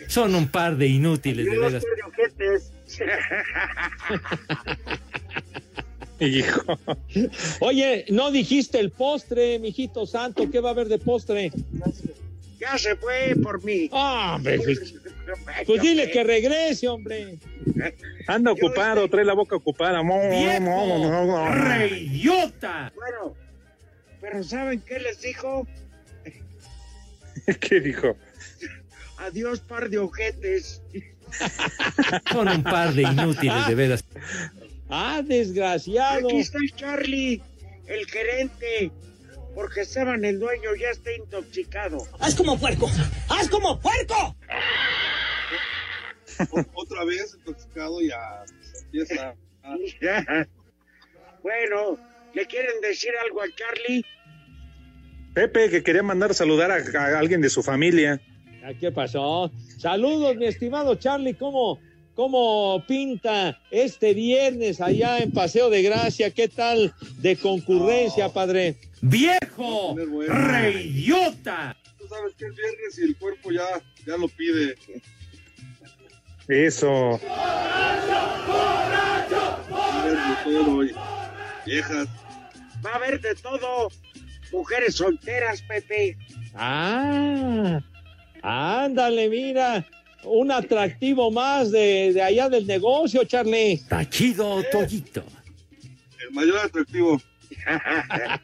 [0.08, 1.84] Son un par de inútiles, de veras.
[6.20, 6.80] Hijo.
[7.60, 10.50] Oye, no dijiste el postre, mijito santo.
[10.50, 11.52] ¿Qué va a haber de postre?
[12.60, 13.90] Ya se fue por mí.
[13.92, 14.96] Ah, hombre, pues,
[15.66, 17.38] pues dile que regrese, hombre.
[18.28, 20.02] Anda ocupado, trae la boca ocupada.
[21.52, 22.94] ¡Reidiota!
[22.96, 23.36] Bueno,
[24.22, 25.68] pero ¿saben qué les dijo?
[27.60, 28.16] ¿Qué dijo?
[29.18, 30.82] Adiós, par de ojetes.
[32.32, 34.04] Son un par de inútiles, de veras.
[34.90, 36.28] Ah, desgraciado.
[36.28, 37.42] Aquí está Charlie,
[37.88, 38.92] el gerente,
[39.54, 41.98] porque Esteban, el dueño, ya está intoxicado.
[42.20, 42.90] ¡Haz como puerco!
[43.30, 44.36] ¡Haz como puerco!
[46.74, 48.44] Otra vez intoxicado y a
[48.84, 49.36] empieza.
[51.44, 51.98] bueno,
[52.34, 54.06] ¿le quieren decir algo a Charlie?
[55.34, 58.22] Pepe, que quería mandar saludar a, a alguien de su familia.
[58.64, 59.52] Ah, ¿Qué pasó?
[59.78, 61.36] Saludos, mi estimado Charlie.
[61.36, 61.80] ¿Cómo,
[62.16, 66.32] ¿Cómo pinta este viernes allá en Paseo de Gracia?
[66.32, 68.78] ¿Qué tal de concurrencia, padre?
[69.02, 69.96] ¡Viejo!
[70.28, 71.76] ¡Reidiota!
[72.00, 73.66] Tú sabes que es viernes y el cuerpo ya,
[74.08, 74.76] ya lo pide.
[76.48, 77.20] Eso.
[77.28, 77.84] Va
[79.78, 80.96] a haber de todo hoy.
[81.66, 82.08] Viejas.
[82.86, 83.90] Va a haber de todo.
[84.54, 86.18] Mujeres solteras, Pepe.
[86.54, 87.82] Ah,
[88.42, 89.86] ándale, mira.
[90.26, 93.74] Un atractivo más de, de allá del negocio, Charlie.
[93.74, 95.24] Está chido, Toyito.
[96.22, 97.22] El mayor atractivo.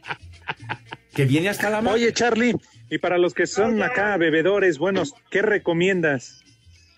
[1.14, 1.96] Que viene hasta la mano.
[1.96, 2.56] Oye, Charlie,
[2.90, 6.42] y para los que son acá bebedores buenos, ¿qué recomiendas?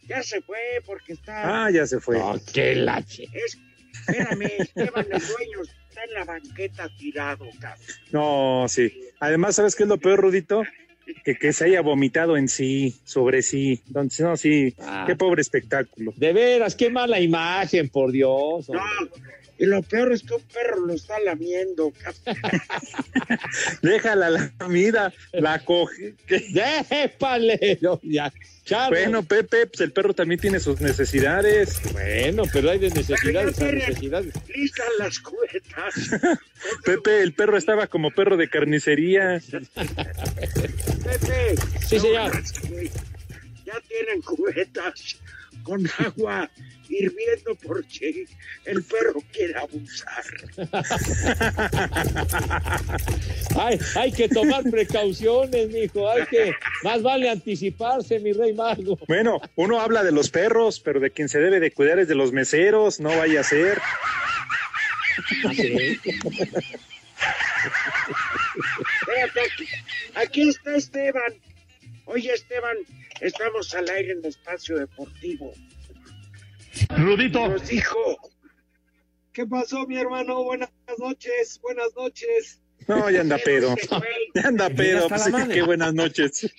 [0.08, 1.66] Ya se fue porque está.
[1.66, 2.20] Ah, ya se fue.
[2.54, 3.24] qué lache.
[3.34, 3.58] Es-
[4.08, 7.86] Espérame, Esteban, el dueño, está en la banqueta tirado, cabrón.
[8.12, 8.92] No, sí.
[9.20, 10.64] Además, ¿sabes qué es lo peor, Rudito?
[11.24, 13.82] Que, que se haya vomitado en sí, sobre sí.
[13.88, 14.74] Entonces, no, sí.
[14.80, 15.04] Ah.
[15.08, 16.14] Qué pobre espectáculo.
[16.18, 18.70] De veras, qué mala imagen, por Dios.
[18.70, 18.82] No,
[19.58, 21.94] y lo peor es que un perro lo está lamiendo.
[23.82, 26.16] Déjala la comida, la coge.
[28.66, 29.00] Charlie.
[29.04, 31.82] Bueno, Pepe, pues el perro también tiene sus necesidades.
[31.92, 34.34] Bueno, pero hay de necesidades a necesidades.
[34.56, 35.94] Listas las cubetas.
[36.86, 39.42] Pepe, el perro estaba como perro de carnicería.
[41.04, 41.56] Pepe.
[41.86, 42.42] Sí, señor.
[43.66, 45.20] Ya tienen cubetas
[45.64, 46.50] con agua
[46.90, 48.26] hirviendo porque
[48.66, 50.24] el perro quiere abusar.
[53.60, 56.10] Hay, hay que tomar precauciones, mijo.
[56.10, 58.98] Hay que, más vale anticiparse, mi rey mago.
[59.08, 62.16] Bueno, uno habla de los perros, pero de quien se debe de cuidar es de
[62.16, 63.80] los meseros, no vaya a ser.
[69.02, 69.66] Espérate, aquí,
[70.16, 71.34] aquí está Esteban.
[72.06, 72.78] Oye, Esteban,
[73.22, 75.54] estamos al aire en el espacio deportivo.
[76.98, 77.48] Rudito.
[77.48, 78.18] Nos dijo.
[79.32, 80.44] ¿Qué pasó, mi hermano?
[80.44, 82.62] Buenas noches, buenas noches.
[82.88, 83.76] No, ya anda pedo.
[84.36, 85.08] Ya anda pedo.
[85.08, 86.52] Pues, qué buenas noches.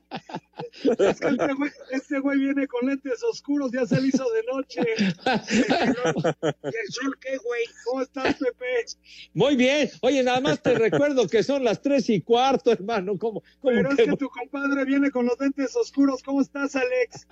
[0.98, 4.42] Es que este güey, este güey viene con lentes oscuros, ya se le hizo de
[4.44, 4.80] noche.
[5.52, 7.62] ¿Y el sol qué, güey?
[7.84, 8.86] ¿Cómo estás, Pepe?
[9.34, 9.90] Muy bien.
[10.00, 13.18] Oye, nada más te recuerdo que son las tres y cuarto, hermano.
[13.18, 16.22] ¿Cómo, cómo Pero es que tu compadre viene con los lentes oscuros.
[16.22, 17.26] ¿Cómo estás, Alex?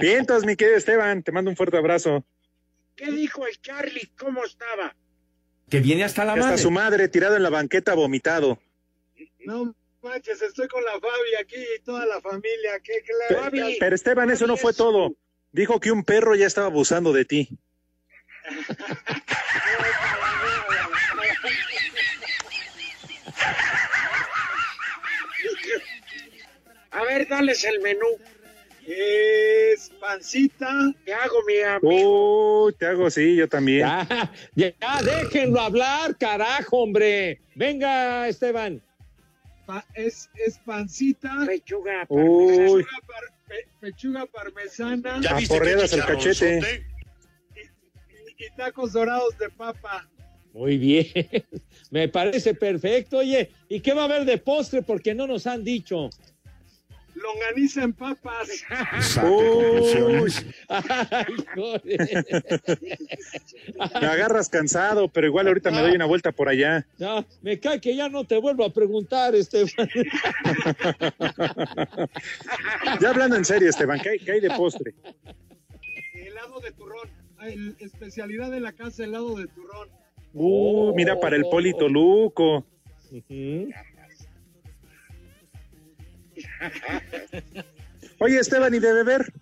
[0.00, 2.24] Bien, entonces, mi querido Esteban, te mando un fuerte abrazo.
[2.96, 4.10] ¿Qué dijo el Charlie?
[4.18, 4.96] ¿Cómo estaba?
[5.68, 6.58] Que viene hasta la Hasta madre.
[6.58, 8.58] su madre tirado en la banqueta vomitado.
[9.44, 12.80] No manches, estoy con la Fabi aquí y toda la familia.
[12.82, 13.68] ¿Qué Pero, claro?
[13.78, 15.14] pero, Esteban, eso no fue todo.
[15.52, 17.48] Dijo que un perro ya estaba abusando de ti.
[26.90, 28.06] A ver, dales el menú.
[28.86, 30.68] Es pancita.
[31.04, 32.64] ¿Qué hago, mi amigo?
[32.66, 33.86] Uy, te hago sí, yo también.
[34.54, 37.40] Ya, ya, déjenlo hablar, carajo, hombre.
[37.54, 38.82] Venga, Esteban.
[39.66, 41.44] Pa- es, es pancita.
[41.46, 42.04] Pechuga.
[42.08, 42.56] Uy.
[42.56, 45.20] Pechuga, par- pe- pechuga parmesana.
[45.30, 46.86] Aporreadas el cachete.
[47.56, 50.08] Y, y tacos dorados de papa.
[50.52, 51.06] Muy bien.
[51.90, 53.18] Me parece perfecto.
[53.18, 54.82] Oye, ¿y qué va a haber de postre?
[54.82, 56.10] Porque no nos han dicho.
[57.22, 58.48] Longaniza en papas.
[59.22, 60.32] Uy,
[60.68, 62.62] Ay, joder.
[64.00, 66.86] me agarras cansado, pero igual ahorita me doy una vuelta por allá.
[66.98, 69.70] No, me cae que ya no te vuelvo a preguntar, Esteban.
[73.00, 74.94] Ya hablando en serio, Esteban, ¿qué hay, qué hay de postre?
[76.14, 77.08] Helado de turrón.
[77.42, 79.88] El- especialidad de la casa, helado de turrón.
[80.34, 82.64] Uh, mira para el Polito Luco.
[88.18, 89.32] Oye, Esteban, ¿y de beber?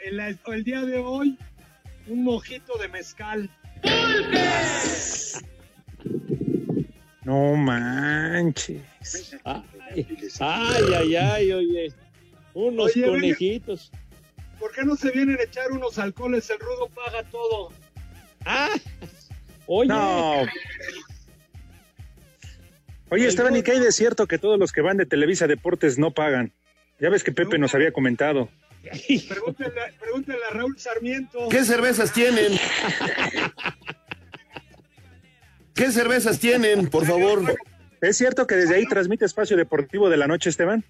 [0.00, 1.38] El, el día de hoy,
[2.06, 3.50] un mojito de mezcal.
[7.24, 8.82] No manches.
[9.44, 10.06] Ay,
[10.94, 11.92] ay, ay, oye.
[12.54, 13.14] Unos Oye, venga.
[13.14, 13.92] conejitos.
[14.58, 16.48] ¿Por qué no se vienen a echar unos alcoholes?
[16.50, 17.72] El rudo paga todo.
[18.44, 18.74] Ah,
[19.66, 19.88] oye.
[19.88, 20.46] No.
[23.10, 25.98] Oye, Esteban, ¿y qué hay de cierto que todos los que van de Televisa Deportes
[25.98, 26.52] no pagan?
[27.00, 28.48] Ya ves que Pepe nos había comentado.
[29.28, 31.48] Pregúntenle, pregúntenle a Raúl Sarmiento.
[31.48, 32.52] ¿Qué cervezas tienen?
[35.74, 37.56] ¿Qué cervezas tienen, por favor?
[38.00, 40.84] ¿Es cierto que desde ahí transmite Espacio Deportivo de la Noche, Esteban?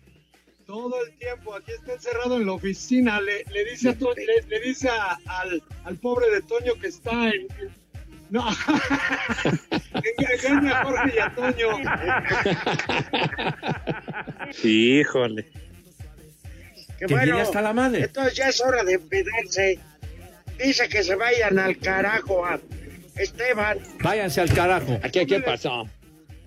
[0.66, 3.20] Todo el tiempo, aquí está encerrado en la oficina.
[3.20, 7.28] Le, le dice, a le, le dice a- al, al pobre de Toño que está
[7.28, 7.42] en.
[7.58, 7.87] en-
[8.30, 11.68] no, Enga- engaña a Jorge y a Toño.
[14.64, 15.44] Híjole.
[16.98, 18.04] Que Que bueno, hasta la madre.
[18.04, 19.78] entonces ya es hora de empedarse.
[20.58, 22.58] Dice que se vayan al carajo a
[23.16, 23.78] Esteban.
[24.00, 24.98] Váyanse al carajo.
[25.12, 25.88] ¿Qué, qué pasó?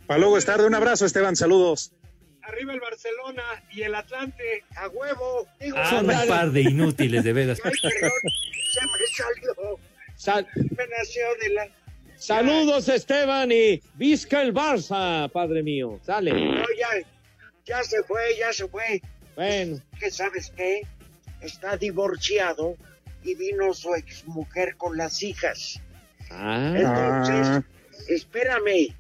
[0.08, 0.65] Para luego es tarde.
[0.67, 1.36] Un abrazo, Esteban.
[1.38, 1.94] Saludos.
[2.41, 4.65] Arriba el Barcelona y el Atlante.
[4.76, 5.48] A huevo.
[5.62, 7.60] Digo, Son un par de inútiles, de veras.
[7.63, 8.12] Ay, perdón,
[8.72, 9.80] se me salió.
[10.22, 10.48] Sal-.
[12.16, 16.00] Saludos, Esteban, y visca el Barça, padre mío.
[16.04, 16.32] Sale.
[16.32, 16.90] No, ya,
[17.66, 19.02] ya se fue, ya se fue.
[19.36, 19.82] Bueno.
[20.00, 20.84] Que sabes qué?
[21.42, 22.78] Está divorciado
[23.24, 25.82] y vino su exmujer con las hijas.
[26.30, 26.76] Ah.
[26.78, 27.64] Entonces,
[28.08, 28.96] espérame.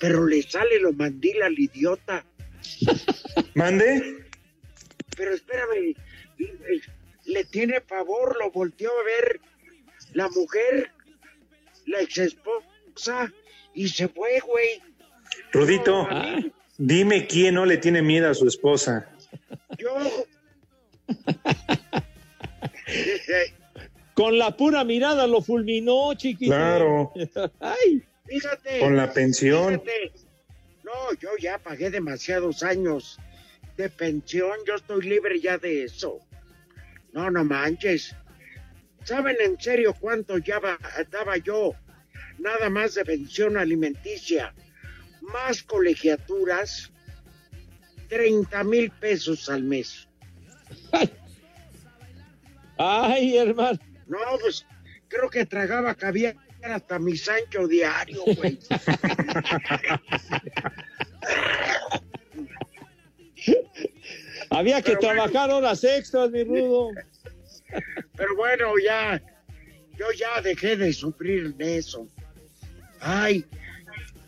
[0.00, 2.24] Pero le sale lo mandil al idiota.
[3.54, 4.26] ¿Mande?
[5.16, 5.94] Pero espérame.
[6.36, 6.82] Le,
[7.26, 9.40] le tiene pavor, lo volteó a ver
[10.18, 10.90] la mujer,
[11.86, 13.32] la ex esposa,
[13.72, 14.82] y se fue, güey.
[15.52, 16.40] Rudito, Ah.
[16.76, 19.08] dime quién no le tiene miedo a su esposa.
[19.78, 19.94] Yo.
[24.14, 26.50] Con la pura mirada lo fulminó, chiquito.
[26.52, 27.12] Claro.
[27.60, 28.02] Ay.
[28.26, 28.80] Fíjate.
[28.80, 29.80] Con la pensión.
[29.80, 30.12] Fíjate.
[30.82, 33.18] No, yo ya pagué demasiados años
[33.76, 34.50] de pensión.
[34.66, 36.18] Yo estoy libre ya de eso.
[37.12, 38.16] No, no manches.
[39.08, 40.60] ¿Saben en serio cuánto ya
[41.10, 41.72] daba yo?
[42.38, 44.52] Nada más de pensión alimenticia.
[45.22, 46.92] Más colegiaturas.
[48.10, 50.06] 30 mil pesos al mes.
[52.76, 53.78] Ay, hermano.
[54.08, 54.66] No, pues
[55.08, 58.58] creo que tragaba caviar hasta mi Sancho diario, güey.
[64.50, 66.90] Había que Pero trabajar horas extras, mi rudo.
[68.16, 69.20] Pero bueno, ya,
[69.98, 72.06] yo ya dejé de sufrir de eso.
[73.00, 73.44] Ay,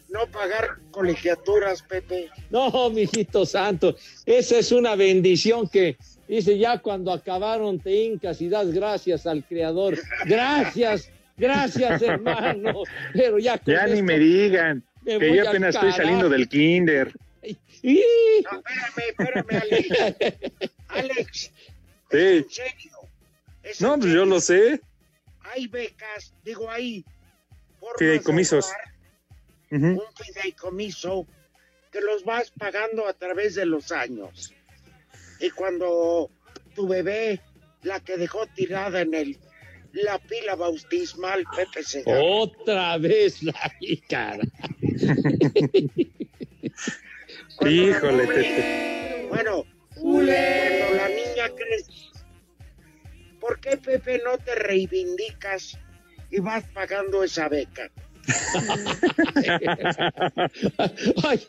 [0.08, 2.28] no pagar colegiaturas, Pepe.
[2.50, 5.96] No, mijito santo, esa es una bendición que
[6.28, 9.98] dice ya cuando acabaron te hincas y das gracias al creador.
[10.26, 12.82] Gracias, gracias, hermano.
[13.12, 14.84] Pero ya con Ya ni me digan.
[15.02, 17.12] me Que yo apenas estoy saliendo del kinder.
[17.42, 17.50] No,
[17.88, 20.48] espérame, espérame, Ale.
[20.88, 21.50] Alex,
[22.10, 22.16] Sí.
[22.18, 22.92] en serio.
[23.70, 24.80] Es No, pues yo lo sé.
[25.42, 27.04] Hay becas, digo, hay
[27.98, 28.70] Fideicomisos.
[29.70, 31.26] un fideicomiso
[31.90, 34.52] que los vas pagando a través de los años.
[35.40, 36.30] Y cuando
[36.74, 37.40] tu bebé,
[37.82, 39.38] la que dejó tirada en el
[39.92, 43.72] la pila bautismal, Pepe Segarra, Otra vez la
[44.08, 44.44] cara.
[47.68, 49.26] Híjole, Pepe.
[49.28, 49.64] Bueno,
[49.94, 51.89] cuando la niña crece,
[53.40, 55.78] ¿por qué Pepe no te reivindicas
[56.30, 57.90] y vas pagando esa beca?
[61.24, 61.40] Ay,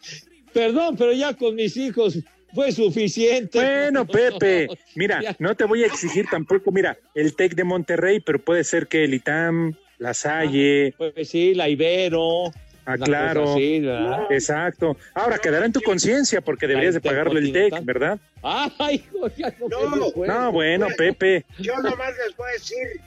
[0.53, 2.17] perdón, pero ya con mis hijos
[2.53, 3.59] fue suficiente.
[3.59, 8.43] Bueno, Pepe, mira, no te voy a exigir tampoco, mira, el TEC de Monterrey, pero
[8.43, 10.93] puede ser que el ITAM, la Salle.
[10.97, 12.51] Pues sí, la Ibero.
[12.85, 13.53] Ah, claro.
[13.53, 14.23] así, ¿verdad?
[14.31, 14.97] Exacto.
[15.13, 18.19] Ahora quedará en tu conciencia porque deberías de pagarle el TEC, ¿verdad?
[18.41, 20.33] Ay, hijo, ya no, No, me acuerdo.
[20.33, 21.45] No, bueno, Pepe.
[21.59, 23.01] Yo nomás les voy a decir,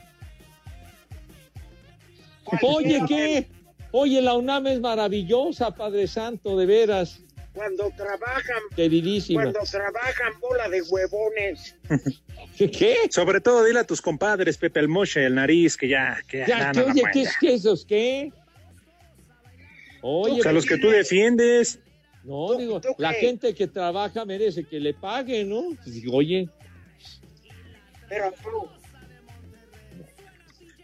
[2.62, 3.48] Oye, ¿qué?
[3.90, 7.20] Oye, la UNAM es maravillosa, Padre Santo, de veras.
[7.52, 9.42] cuando trabajan, Queridísima.
[9.42, 11.76] cuando trabajan bola de huevones,
[12.56, 12.96] ¿Qué?
[13.10, 16.46] Sobre todo dile a tus compadres, Pepe el Moche, el nariz, que ya, que ya,
[16.46, 18.32] Ya, no, ¿qué, no, oye, no, ¿qué es que esos qué?
[20.06, 21.78] Oye, O sea, los que tú defiendes.
[22.24, 25.62] no, digo, la gente que trabaja merece que le paguen, ¿no?
[25.82, 26.46] Pues digo, Oye,
[28.08, 28.68] pero tú,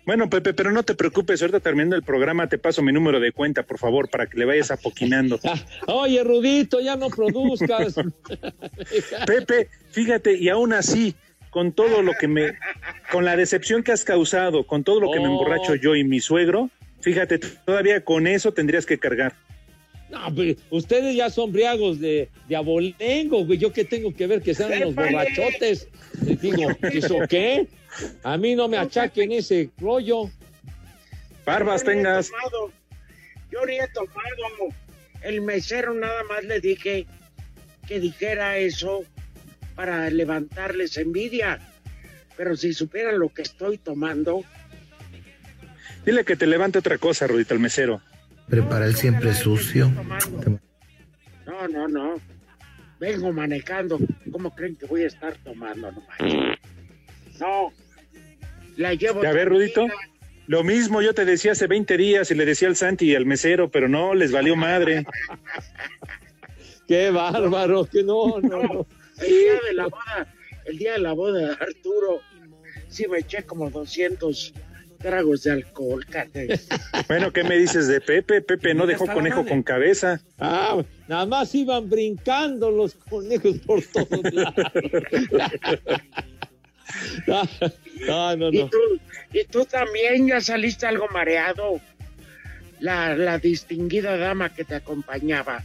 [0.07, 3.31] Bueno, Pepe, pero no te preocupes, ahorita terminando el programa te paso mi número de
[3.33, 5.39] cuenta, por favor, para que le vayas apoquinando.
[5.87, 7.95] oye, Rudito, ya no produzcas.
[9.27, 11.15] Pepe, fíjate, y aún así,
[11.51, 12.55] con todo lo que me,
[13.13, 15.33] con la decepción que has causado, con todo lo que me Oh.
[15.33, 16.71] emborracho yo y mi suegro,
[17.01, 19.35] fíjate, todavía con eso tendrías que cargar.
[20.11, 23.59] No, pues, ustedes ya son briagos de, de abolengo, güey.
[23.59, 24.93] ¿Yo qué tengo que ver que sean ¡Épale!
[24.93, 25.89] borrachotes?
[26.25, 27.69] Les digo, ¿eso qué?
[28.25, 30.31] A mí no me achaquen ese rollo.
[31.47, 32.31] Barbas yo ni he tengas.
[32.31, 32.73] tomado,
[33.53, 34.75] yo ni he tomado.
[35.23, 37.07] El mesero nada más le dije
[37.87, 39.05] que dijera eso
[39.77, 41.61] para levantarles envidia.
[42.37, 44.45] Pero si supieran lo que estoy tomando,
[46.05, 48.01] Dile que te levante otra cosa, Rudito, el mesero.
[48.49, 49.91] Prepara el siempre sucio.
[51.47, 52.15] no, no, no.
[52.99, 53.99] Vengo manejando.
[54.31, 55.93] ¿Cómo creen que voy a estar tomando?
[55.93, 56.03] No,
[57.39, 57.73] no.
[58.77, 59.23] La llevo.
[59.23, 59.87] Ya ves, Rudito.
[60.47, 63.25] Lo mismo yo te decía hace 20 días y le decía al Santi y al
[63.25, 65.05] mesero, pero no, les valió madre.
[66.89, 68.87] Qué bárbaro, que no, no, no.
[69.21, 70.35] El día de la boda,
[70.65, 72.21] el día de la boda de Arturo,
[72.89, 74.53] sí me eché como 200
[75.01, 76.61] tragos de alcohol, cate.
[77.09, 78.41] Bueno, ¿qué me dices de Pepe?
[78.43, 80.21] Pepe no dejó conejo con cabeza.
[80.39, 84.55] Ah, nada más iban brincando los conejos por todos lados.
[87.29, 87.49] Ah,
[88.09, 88.69] ah, no, Y no.
[88.69, 88.79] tú,
[89.33, 91.81] y tú también ya saliste algo mareado.
[92.81, 95.63] La, la distinguida dama que te acompañaba.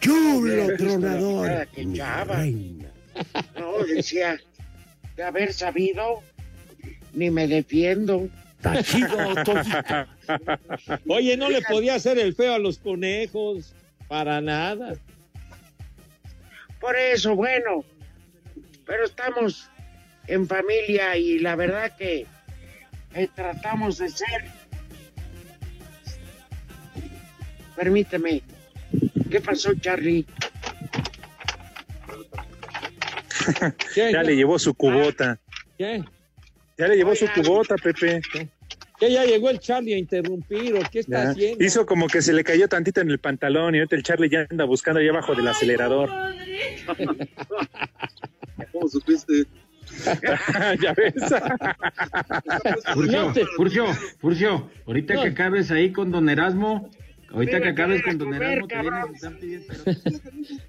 [0.00, 1.66] Chulo tronador.
[1.74, 1.84] que
[2.24, 2.90] reina.
[3.58, 4.40] No, decía,
[5.16, 6.22] de haber sabido,
[7.12, 8.28] ni me defiendo.
[8.56, 9.16] Está chido.
[11.08, 13.74] Oye, no le podía hacer el feo a los conejos.
[14.08, 14.94] Para nada.
[16.80, 17.84] Por eso, bueno,
[18.86, 19.68] pero estamos
[20.26, 22.26] en familia y la verdad que
[23.14, 24.44] eh, tratamos de ser.
[27.76, 28.42] Permíteme.
[29.30, 30.24] ¿Qué pasó, Charlie?
[33.94, 35.38] ¿Qué, Ya qué, le llevó su cubota.
[35.76, 36.02] qué?
[36.78, 37.34] Ya le llevó su Oiga.
[37.42, 38.20] cubota, Pepe.
[39.00, 41.30] ¿Qué ya llegó el Charlie a interrumpir o qué está Ya.
[41.30, 41.64] haciendo?
[41.64, 44.46] Hizo como que se le cayó tantito en el pantalón y ahorita el Charlie ya
[44.50, 46.08] anda buscando allá abajo del acelerador.
[48.72, 49.44] ¿Cómo supiste?
[50.82, 51.14] ya ves.
[52.94, 53.86] Furcio, No te- Furcio,
[54.20, 55.22] Furcio, ahorita No.
[55.22, 56.90] que acabes ahí con Don Erasmo,
[57.32, 59.74] ahorita Mira, que acabes que con Don a Erasmo, te vienes y están pidiendo-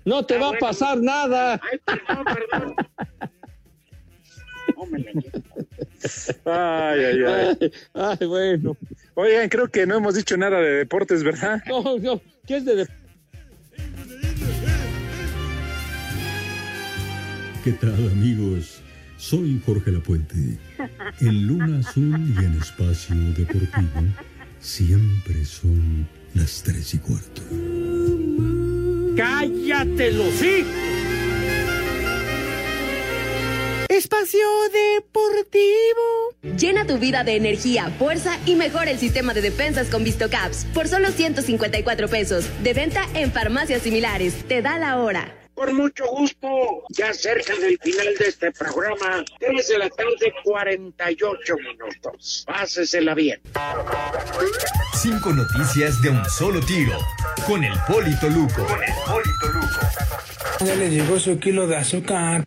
[0.05, 1.59] No te Ah, va a pasar nada.
[1.71, 2.75] Ay, perdón, perdón.
[4.75, 5.43] No me la llevo.
[6.45, 7.23] Ay, ay,
[7.61, 7.71] ay.
[7.93, 8.77] Ay, bueno.
[9.15, 11.61] Oigan, creo que no hemos dicho nada de deportes, ¿verdad?
[11.67, 12.21] No, no.
[12.47, 12.87] ¿Qué es de, de-
[17.63, 18.81] ¿Qué tal amigos?
[19.17, 20.57] Soy Jorge Lapuente.
[21.19, 24.01] En Luna Azul y en Espacio Deportivo
[24.61, 27.41] siempre son las tres y cuarto.
[29.17, 30.88] ¡Cállate los hijos!
[33.89, 36.55] Espacio Deportivo.
[36.59, 40.87] Llena tu vida de energía, fuerza y mejora el sistema de defensas con VistoCaps por
[40.87, 42.45] solo 154 pesos.
[42.61, 44.47] De venta en farmacias similares.
[44.47, 45.35] Te da la hora.
[45.55, 46.47] Con mucho gusto,
[46.89, 52.43] ya cerca del final de este programa, 3 de la tarde, 48 minutos.
[52.45, 53.41] Pásesela bien.
[55.01, 56.95] Cinco noticias de un solo tiro.
[57.47, 58.65] Con el Polito Luco.
[58.67, 59.79] Con el Polito Luco.
[60.63, 62.45] Ya le llegó su kilo de azúcar.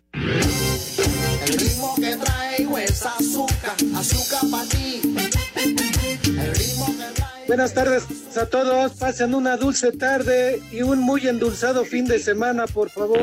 [7.47, 8.03] Buenas tardes
[8.37, 13.19] a todos, pasen una dulce tarde y un muy endulzado fin de semana, por favor.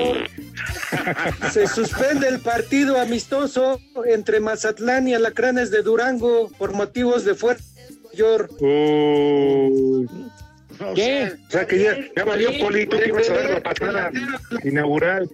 [1.53, 7.65] Se suspende el partido amistoso entre Mazatlán y Alacranes de Durango por motivos de fuerza
[8.11, 8.49] mayor.
[10.95, 11.33] ¿Qué?
[11.47, 14.11] O sea que ya, ya valió Polito que ibas a dar la patada
[14.65, 15.29] inaugural.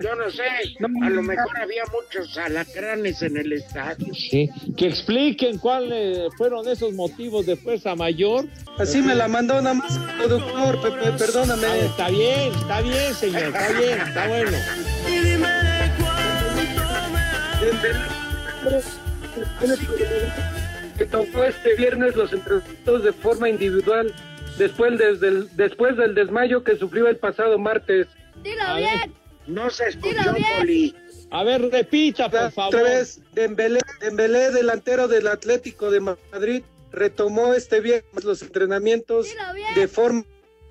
[0.00, 4.14] Yo no sé, a lo mejor había muchos alacranes en el estadio.
[4.14, 8.46] Sí, Que expliquen cuáles fueron esos motivos de fuerza mayor.
[8.78, 11.66] Así me la mandó nada más el productor, Pepe, perdóname.
[11.66, 14.58] Ah, está bien, está bien, señor, está bien, está bueno.
[20.96, 24.14] Que tocó este viernes los entrenamientos de forma individual
[24.58, 28.06] después, desde el- después del desmayo que sufrió el pasado martes.
[28.66, 29.10] A ver,
[29.46, 30.94] No se escuchó, Poli.
[31.30, 32.74] A ver, repita, por favor.
[32.76, 39.28] Otra vez, Dembélé, Dembélé, delantero del Atlético de Madrid, retomó este viernes los entrenamientos
[39.74, 40.24] de forma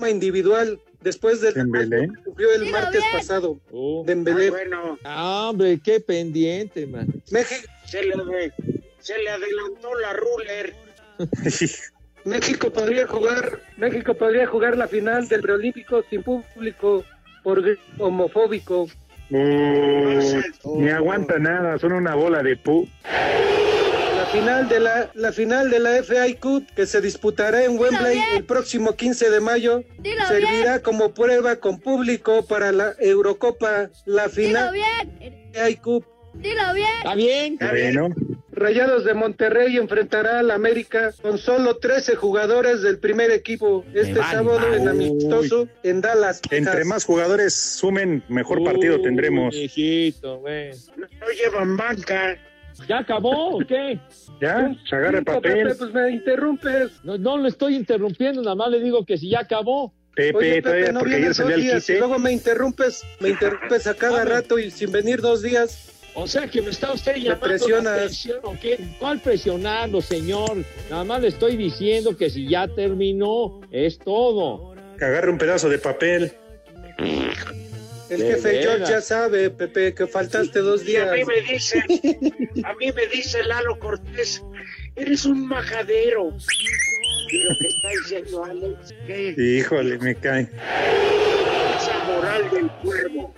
[0.09, 2.07] individual después del Dembélé.
[2.15, 3.59] que sufrió el martes pasado.
[4.05, 4.51] Dembélé.
[5.03, 7.07] Ah, hombre, qué pendiente, man.
[7.31, 8.13] México, Se le,
[8.99, 10.73] se le adelantó la ruler.
[12.25, 17.03] México podría jugar, México podría jugar la final del preolímpico sin público
[17.43, 17.63] por
[17.97, 18.87] homofóbico.
[19.29, 20.41] Uh,
[20.77, 22.87] ni aguanta nada, son una bola de pu.
[24.17, 28.19] La final de la, la final de la FA Cup que se disputará en Wembley
[28.35, 34.29] el próximo 15 de mayo Dilo servirá como prueba con público para la Eurocopa, la
[34.29, 34.73] final
[35.53, 36.05] FA Cup.
[36.35, 36.89] Dilo bien.
[36.97, 37.57] Está bien.
[37.59, 38.15] Bueno.
[38.61, 44.73] Rayados de Monterrey enfrentará al América con solo 13 jugadores del primer equipo este sábado
[44.73, 46.41] en amistoso en Dallas.
[46.51, 46.85] Entre Texas.
[46.85, 49.55] más jugadores sumen, mejor partido tendremos.
[49.55, 50.13] Güey.
[50.21, 52.37] No llevan banca.
[52.87, 53.99] ¿Ya acabó o qué?
[54.39, 55.63] Ya, se agarra el papel.
[55.63, 56.91] Pepe, pues me interrumpes.
[57.03, 59.93] No, no lo estoy interrumpiendo, nada más le digo que si ya acabó.
[60.15, 63.29] Pepe, Oye, todavía, Pepe, no porque ayer salió el días y luego me interrumpes, me
[63.29, 65.90] interrumpes a cada rato y sin venir dos días.
[66.13, 68.77] O sea que me está usted llamando la atención, ¿o qué?
[68.99, 70.57] ¿Cuál presionarlo, señor?
[70.89, 74.75] Nada más le estoy diciendo que si ya terminó, es todo.
[74.99, 76.33] Que agarre un pedazo de papel.
[78.09, 78.61] El De jefe.
[78.61, 81.27] George ya sabe, Pepe, que faltaste dos Y a días.
[81.27, 81.79] mí me dice,
[82.65, 84.43] a mí me dice Lalo Cortés,
[84.97, 86.33] eres un majadero.
[87.31, 90.49] Y lo que está diciendo Alex, que Híjole, me cae.
[91.79, 93.33] esa moral del cuervo.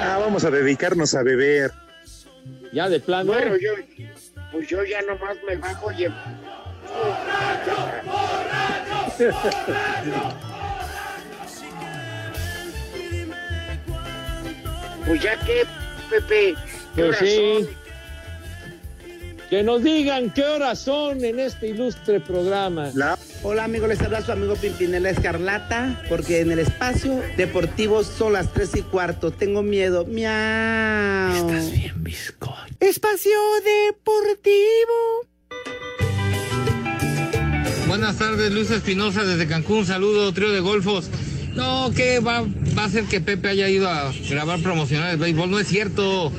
[0.00, 1.72] Ah, vamos a dedicarnos a beber.
[2.72, 3.32] Ya de plano.
[3.32, 3.72] Bueno, yo,
[4.52, 6.06] pues yo ya nomás me bajo y...
[15.06, 15.64] Pues ya que,
[16.08, 16.54] Pepe,
[16.94, 17.64] ¿qué Pues horas sí.
[17.64, 17.79] son?
[19.50, 22.92] Que nos digan qué horas son en este ilustre programa.
[23.42, 28.52] Hola amigos, les habla su amigo Pimpinela Escarlata, porque en el espacio deportivo son las
[28.52, 29.32] tres y cuarto.
[29.32, 30.06] Tengo miedo.
[30.06, 31.34] Miau.
[31.34, 32.76] Estás bien, bizcocho.
[32.78, 33.32] Espacio
[33.88, 35.26] deportivo.
[37.88, 39.84] Buenas tardes, Luis Espinosa desde Cancún.
[39.84, 41.10] Saludo, trío de golfos.
[41.54, 42.44] No, que va,
[42.78, 45.50] va a ser que Pepe haya ido a grabar promocionales de béisbol.
[45.50, 46.32] No es cierto.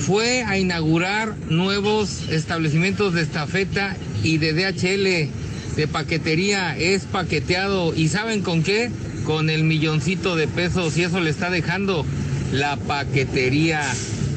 [0.00, 6.76] Fue a inaugurar nuevos establecimientos de estafeta y de DHL, de paquetería.
[6.78, 7.94] Es paqueteado.
[7.94, 8.90] ¿Y saben con qué?
[9.24, 10.96] Con el milloncito de pesos.
[10.96, 12.06] Y eso le está dejando
[12.52, 13.82] la paquetería.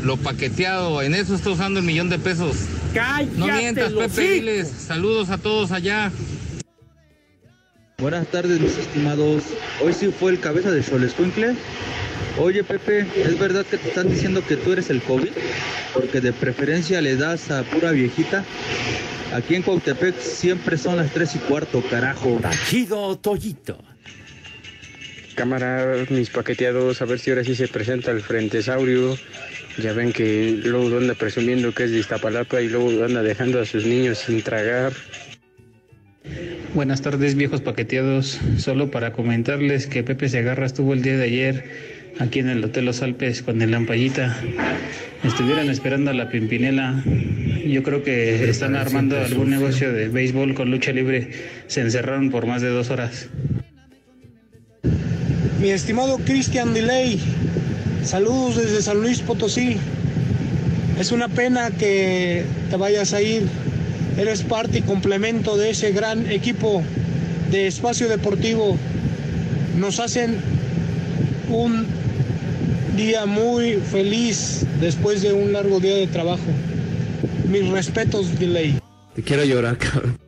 [0.03, 1.01] Lo paqueteado.
[1.01, 2.55] En eso está usando el millón de pesos.
[3.37, 4.33] No mientas, Pepe.
[4.33, 4.71] Diles.
[4.87, 6.11] Saludos a todos allá.
[7.99, 9.43] Buenas tardes, mis estimados.
[9.81, 11.53] Hoy sí fue el cabeza de Xolescuincle.
[12.37, 15.31] Oye, Pepe, ¿es verdad que te están diciendo que tú eres el COVID?
[15.93, 18.45] Porque de preferencia le das a pura viejita.
[19.33, 22.39] Aquí en Cuautepec siempre son las 3 y cuarto, carajo.
[22.69, 23.77] Chido Toyito.
[25.35, 29.17] Cámara, mis paqueteados, a ver si ahora sí se presenta el Frente Saurio.
[29.77, 33.65] Ya ven que luego anda presumiendo que es de Iztapalapa y luego anda dejando a
[33.65, 34.93] sus niños sin tragar.
[36.75, 38.39] Buenas tardes, viejos paqueteados.
[38.57, 41.63] Solo para comentarles que Pepe Segarra estuvo el día de ayer
[42.19, 44.37] aquí en el Hotel Los Alpes con el Lampallita.
[45.23, 47.03] Estuvieran esperando a la Pimpinela.
[47.65, 51.31] Yo creo que están armando algún negocio de béisbol con lucha libre.
[51.65, 53.29] Se encerraron por más de dos horas.
[55.59, 57.19] Mi estimado Cristian Delay,
[58.03, 59.77] saludos desde San Luis Potosí.
[60.99, 63.43] Es una pena que te vayas a ir.
[64.19, 66.83] Eres parte y complemento de ese gran equipo
[67.51, 68.77] de espacio deportivo.
[69.77, 70.35] Nos hacen
[71.49, 71.87] un
[72.97, 76.43] día muy feliz después de un largo día de trabajo.
[77.47, 78.77] Mis respetos, Delay.
[79.15, 80.19] Te quiero llorar, cabrón.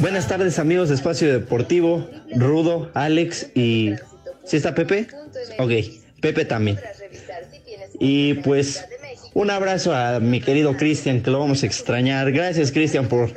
[0.00, 3.90] Buenas tardes amigos de Espacio Deportivo, Rudo, Alex y...
[4.46, 5.06] ¿Sí está Pepe?
[5.58, 5.70] Ok,
[6.22, 6.78] Pepe también.
[8.00, 8.86] Y pues
[9.34, 12.32] un abrazo a mi querido Cristian, que lo vamos a extrañar.
[12.32, 13.30] Gracias Cristian por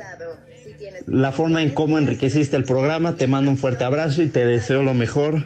[1.06, 3.16] la forma en cómo enriqueciste el programa.
[3.16, 5.44] Te mando un fuerte abrazo y te deseo lo mejor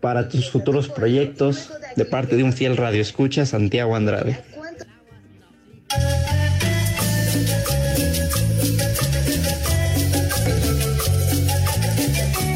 [0.00, 4.38] para tus futuros proyectos de parte de un fiel radio escucha, Santiago Andrade.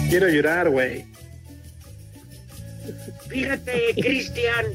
[0.09, 1.05] Quiero llorar, güey.
[3.29, 4.67] Fíjate, Cristian,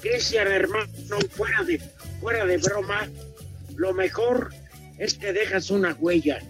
[0.00, 0.90] Cristian hermano,
[1.30, 1.80] fuera de,
[2.20, 3.08] fuera de broma,
[3.76, 4.52] lo mejor
[4.98, 6.40] es que dejas una huella.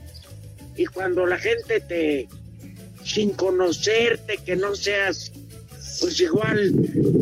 [0.76, 2.28] Y cuando la gente te,
[3.04, 5.32] sin conocerte, que no seas,
[6.00, 6.72] pues igual,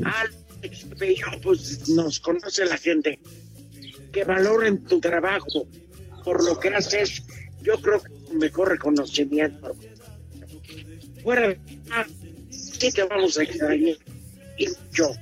[0.04, 0.86] Alex,
[1.42, 3.18] pues nos conoce la gente,
[4.12, 5.66] que valoren tu trabajo
[6.24, 7.22] por lo que haces,
[7.62, 9.74] yo creo que es mejor reconocimiento.
[11.22, 11.60] Fuera de
[11.90, 12.06] ah,
[12.50, 13.96] sí te vamos a extrañar.
[14.56, 15.12] Y yo,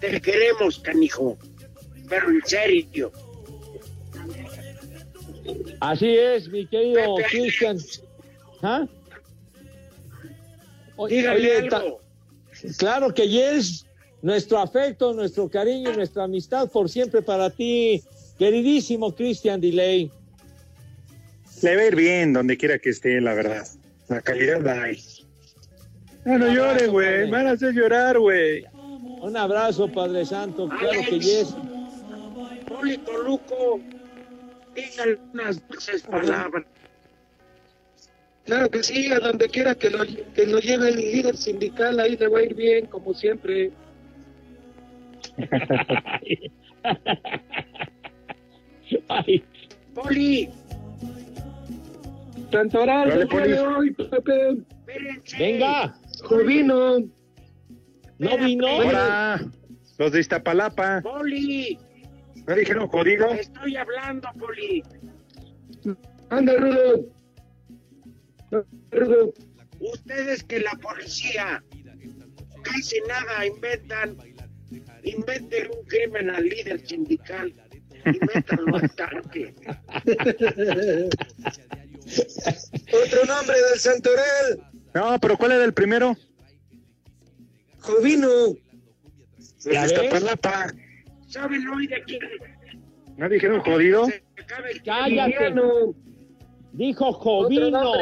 [0.00, 1.36] te queremos, canijo,
[2.08, 3.12] pero en serio.
[5.80, 7.16] Así es, mi querido.
[7.30, 7.78] Cristian.
[8.62, 8.86] ¿Ah?
[11.08, 12.00] Dígale algo.
[12.76, 13.86] claro que yes,
[14.20, 18.02] nuestro afecto, nuestro cariño, nuestra amistad por siempre para ti,
[18.38, 20.10] queridísimo Cristian Delay.
[21.62, 23.66] Le va a ir bien donde quiera que esté, la verdad.
[24.08, 24.98] La calidad la hay.
[26.24, 27.24] Ah, no llores, güey.
[27.24, 28.64] Me van a hacer llorar, güey.
[29.20, 31.54] Un abrazo, Padre Santo, claro que yes.
[32.66, 33.80] Polito Luco,
[34.74, 36.64] dígale unas dulces palabras.
[38.46, 40.04] Claro que sí, a donde quiera que lo,
[40.34, 43.70] que lo lleve el líder sindical, ahí le va a ir bien, como siempre.
[49.08, 49.44] Ay,
[49.94, 50.48] Poli,
[52.50, 53.52] Santoral, Dale, el día Poli.
[53.52, 54.50] de hoy, Pepe.
[54.70, 55.38] espérense.
[55.38, 55.94] venga,
[56.24, 56.98] Jovino,
[58.20, 58.66] no vino.
[58.68, 59.40] Ahora,
[59.98, 61.00] los de Iztapalapa.
[61.02, 61.78] Poli,
[62.46, 63.28] ¿No dijeron jodido?
[63.32, 64.82] estoy hablando, Poli.
[66.30, 67.06] anda, Rudo.
[68.90, 69.32] Rudo,
[69.80, 71.62] Ustedes que la policía
[72.62, 74.16] casi nada inventan,
[75.04, 77.54] inventen un crimen al líder sindical
[78.04, 79.54] y métanlo al tanque.
[83.04, 86.16] Otro nombre del Santoral, No, pero ¿cuál era el primero?
[87.80, 88.28] Jovino.
[89.64, 89.92] De ¿Ya ves?
[89.92, 90.72] Iztapalapa.
[91.26, 92.20] ¿Saben hoy de quién?
[93.16, 94.06] ¿No dijeron jodido?
[94.84, 95.30] Cállate.
[95.30, 95.94] Liliano.
[96.72, 97.92] Dijo Jovino.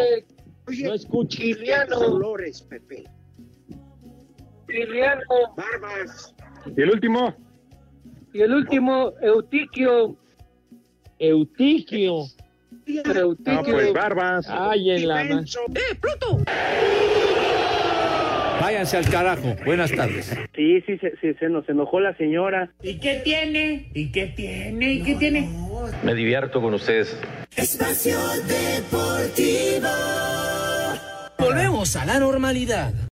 [0.67, 1.43] Oye, No escucho.
[1.43, 1.99] Liliano.
[1.99, 3.05] Dolores, Pepe.
[4.69, 5.23] Liliano.
[5.57, 6.35] Barbas.
[6.77, 7.35] ¿Y el último?
[8.33, 10.17] Y el último, Eutiquio.
[11.19, 12.25] Eutiquio.
[12.87, 13.53] Eutiquio.
[13.55, 14.47] No, pues barbas.
[14.49, 15.61] Ay, en la ma- Inmenso.
[18.61, 19.57] Váyanse al carajo.
[19.65, 20.35] Buenas tardes.
[20.55, 22.71] Sí, sí, se, sí, se nos enojó la señora.
[22.83, 23.91] ¿Y qué tiene?
[23.95, 24.93] ¿Y qué tiene?
[24.95, 25.49] ¿Y qué tiene?
[26.03, 27.17] Me divierto con ustedes.
[27.57, 29.89] Espacio Deportivo.
[31.39, 32.93] Volvemos a la normalidad.